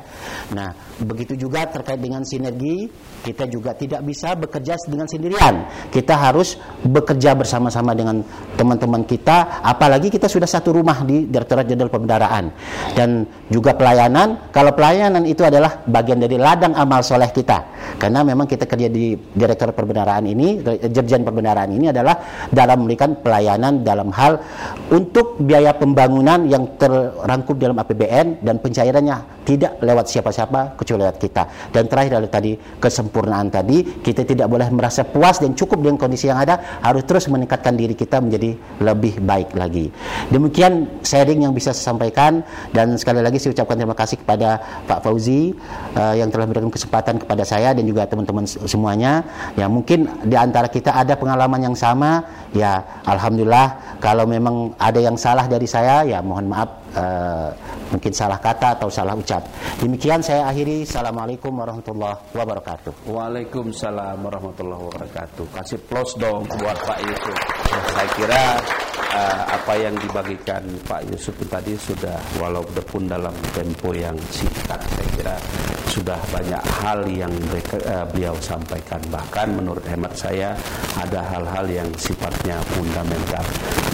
Nah, 0.55 0.71
begitu 1.03 1.35
juga 1.35 1.67
terkait 1.67 1.99
dengan 1.99 2.23
sinergi, 2.23 2.87
kita 3.27 3.51
juga 3.51 3.75
tidak 3.75 3.99
bisa 4.07 4.31
bekerja 4.39 4.79
dengan 4.87 5.07
sendirian. 5.09 5.67
Kita 5.91 6.15
harus 6.15 6.55
bekerja 6.85 7.35
bersama-sama 7.35 7.91
dengan 7.91 8.23
teman-teman 8.55 9.03
kita, 9.03 9.59
apalagi 9.65 10.07
kita 10.07 10.29
sudah 10.29 10.47
satu 10.47 10.71
rumah 10.71 11.03
di 11.03 11.27
Direktorat 11.27 11.65
Jenderal 11.65 11.91
Pembendaraan 11.91 12.45
dan 12.93 13.25
juga 13.49 13.73
pelayanan. 13.73 14.53
Kalau 14.53 14.71
pelayanan 14.77 15.25
itu 15.25 15.41
adalah 15.41 15.81
bagian 15.89 16.21
dari 16.21 16.37
ladang 16.37 16.77
amal 16.77 17.01
soleh 17.01 17.33
kita 17.33 17.40
kita. 17.41 17.57
Karena 17.97 18.21
memang 18.21 18.45
kita 18.45 18.69
kerja 18.69 18.87
di 18.87 19.17
direktur 19.17 19.73
perbendaraan 19.73 20.25
ini 20.29 20.61
dirjen 20.87 21.25
perbendaraan 21.25 21.73
ini 21.73 21.89
adalah 21.89 22.47
dalam 22.53 22.85
memberikan 22.85 23.17
pelayanan 23.19 23.81
dalam 23.81 24.13
hal 24.13 24.37
untuk 24.93 25.41
biaya 25.41 25.73
pembangunan 25.73 26.45
yang 26.45 26.77
terangkum 26.77 27.57
dalam 27.57 27.81
APBN 27.81 28.45
dan 28.45 28.61
pencairannya 28.61 29.40
tidak 29.43 29.83
lewat 29.83 30.07
siapa-siapa 30.07 30.79
kecuali 30.79 31.03
lewat 31.03 31.17
kita. 31.19 31.43
Dan 31.75 31.91
terakhir 31.91 32.21
adalah 32.21 32.31
tadi 32.31 32.55
kesempurnaan 32.55 33.51
tadi 33.51 33.83
kita 33.99 34.23
tidak 34.23 34.47
boleh 34.47 34.71
merasa 34.71 35.03
puas 35.03 35.43
dan 35.43 35.51
cukup 35.51 35.83
dengan 35.83 35.99
kondisi 35.99 36.31
yang 36.31 36.39
ada 36.39 36.79
harus 36.79 37.03
terus 37.03 37.27
meningkatkan 37.27 37.75
diri 37.75 37.97
kita 37.97 38.23
menjadi 38.23 38.55
lebih 38.79 39.19
baik 39.19 39.57
lagi. 39.59 39.91
Demikian 40.31 41.03
sharing 41.03 41.43
yang 41.43 41.51
bisa 41.51 41.75
saya 41.75 41.91
sampaikan 41.91 42.45
dan 42.71 42.95
sekali 42.95 43.19
lagi 43.19 43.41
saya 43.41 43.57
ucapkan 43.57 43.75
terima 43.75 43.97
kasih 43.97 44.21
kepada 44.23 44.61
Pak 44.87 45.03
Fauzi 45.03 45.51
uh, 45.97 46.15
yang 46.15 46.31
telah 46.31 46.47
memberikan 46.47 46.71
kesempatan 46.71 47.19
kepada 47.19 47.41
kepada 47.41 47.47
saya 47.47 47.73
dan 47.73 47.87
juga 47.89 48.05
teman-teman 48.05 48.45
semuanya. 48.45 49.25
Ya 49.57 49.65
mungkin 49.65 50.05
di 50.21 50.37
antara 50.37 50.69
kita 50.69 50.93
ada 50.93 51.17
pengalaman 51.17 51.63
yang 51.63 51.75
sama 51.79 52.21
ya 52.53 52.85
alhamdulillah 53.09 53.97
kalau 53.97 54.29
memang 54.29 54.77
ada 54.77 55.01
yang 55.01 55.17
salah 55.17 55.49
dari 55.49 55.65
saya 55.65 56.05
ya 56.05 56.21
mohon 56.21 56.45
maaf 56.45 56.80
uh, 56.95 57.49
mungkin 57.91 58.11
salah 58.11 58.39
kata 58.39 58.79
atau 58.79 58.87
salah 58.87 59.15
ucap. 59.15 59.43
Demikian 59.79 60.23
saya 60.23 60.47
akhiri. 60.47 60.83
Assalamualaikum 60.87 61.51
warahmatullahi 61.51 62.17
wabarakatuh. 62.35 63.07
Waalaikumsalam 63.07 64.17
warahmatullahi 64.19 64.81
wabarakatuh. 64.91 65.45
Kasih 65.51 65.79
plus 65.85 66.15
dong 66.19 66.47
buat 66.59 66.77
Pak 66.83 66.99
Yusuf. 67.03 67.37
Saya 67.91 68.09
kira 68.15 68.43
uh, 69.11 69.41
apa 69.51 69.73
yang 69.77 69.95
dibagikan 69.99 70.63
Pak 70.87 71.01
Yusuf 71.11 71.35
tadi 71.47 71.75
sudah 71.75 72.17
walaupun 72.39 73.07
dalam 73.07 73.33
tempo 73.51 73.91
yang 73.91 74.15
singkat 74.31 74.79
saya 74.79 75.07
kira 75.15 75.35
sudah 75.91 76.15
banyak 76.31 76.63
hal 76.79 77.03
yang 77.11 77.33
mereka, 77.51 77.75
uh, 77.83 78.07
beliau 78.07 78.31
sampaikan. 78.39 79.03
Bahkan 79.11 79.59
menurut 79.59 79.83
hemat 79.83 80.15
saya 80.15 80.55
ada 80.95 81.19
hal-hal 81.35 81.67
yang 81.67 81.89
sifatnya 81.99 82.55
fundamental. 82.71 83.43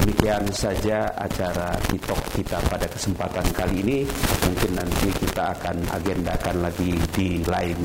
Demikian 0.06 0.46
saja 0.54 1.10
acara 1.18 1.74
TikTok 1.90 2.22
kita 2.38 2.62
pada 2.70 2.86
kesempatan 2.86 3.50
kali 3.50 3.82
ini. 3.82 3.98
Mungkin 4.46 4.78
nanti 4.78 5.10
kita 5.10 5.58
akan 5.58 5.82
agendakan 5.98 6.56
lagi 6.70 6.94
di 7.18 7.42
lain 7.42 7.80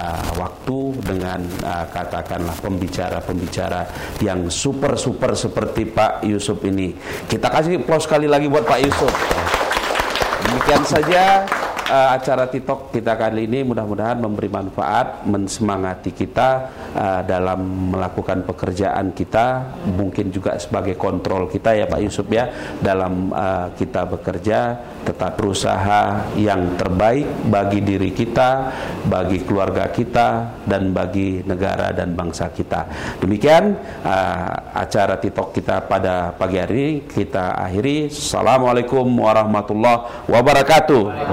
uh, 0.00 0.40
waktu 0.40 0.96
dengan 1.04 1.44
uh, 1.60 1.84
katakanlah 1.92 2.56
pembicara-pembicara 2.64 3.84
yang 4.24 4.48
super-super 4.48 5.36
seperti 5.36 5.84
Pak 5.84 6.24
Yusuf 6.24 6.64
ini. 6.64 6.96
Kita 7.28 7.52
kasih 7.52 7.84
plus 7.84 8.08
sekali 8.08 8.24
lagi 8.24 8.48
buat 8.48 8.64
Pak 8.64 8.80
Yusuf. 8.80 9.12
Demikian 10.40 10.82
saja 10.88 11.44
uh, 11.90 12.14
acara 12.14 12.46
TikTok 12.46 12.94
kita 12.94 13.18
kali 13.18 13.50
ini 13.50 13.66
mudah-mudahan 13.66 14.22
memberi 14.22 14.46
manfaat, 14.46 15.26
mensemangati 15.26 16.14
kita 16.14 16.48
uh, 16.94 17.20
dalam 17.26 17.90
melakukan 17.90 18.46
pekerjaan 18.46 19.10
kita, 19.10 19.76
mungkin 19.90 20.30
juga 20.30 20.54
sebagai 20.62 20.94
kontrol 20.94 21.50
kita 21.50 21.74
ya 21.74 21.90
Pak 21.90 22.00
Yusuf 22.00 22.30
ya 22.30 22.46
dalam 22.78 23.34
uh, 23.34 23.74
kita 23.74 24.06
bekerja 24.06 24.58
tetap 25.02 25.34
berusaha 25.34 26.30
yang 26.38 26.78
terbaik 26.78 27.26
bagi 27.50 27.80
diri 27.82 28.14
kita, 28.14 28.70
bagi 29.10 29.42
keluarga 29.42 29.90
kita 29.90 30.60
dan 30.68 30.94
bagi 30.94 31.42
negara 31.42 31.90
dan 31.90 32.14
bangsa 32.14 32.52
kita. 32.54 32.86
Demikian 33.18 33.74
uh, 34.06 34.76
acara 34.76 35.18
TikTok 35.18 35.56
kita 35.56 35.88
pada 35.90 36.30
pagi 36.36 36.60
hari 36.60 36.74
ini 36.76 36.92
kita 37.08 37.58
akhiri. 37.58 38.12
Assalamualaikum 38.12 39.04
warahmatullahi 39.08 40.28
wabarakatuh. 40.30 41.32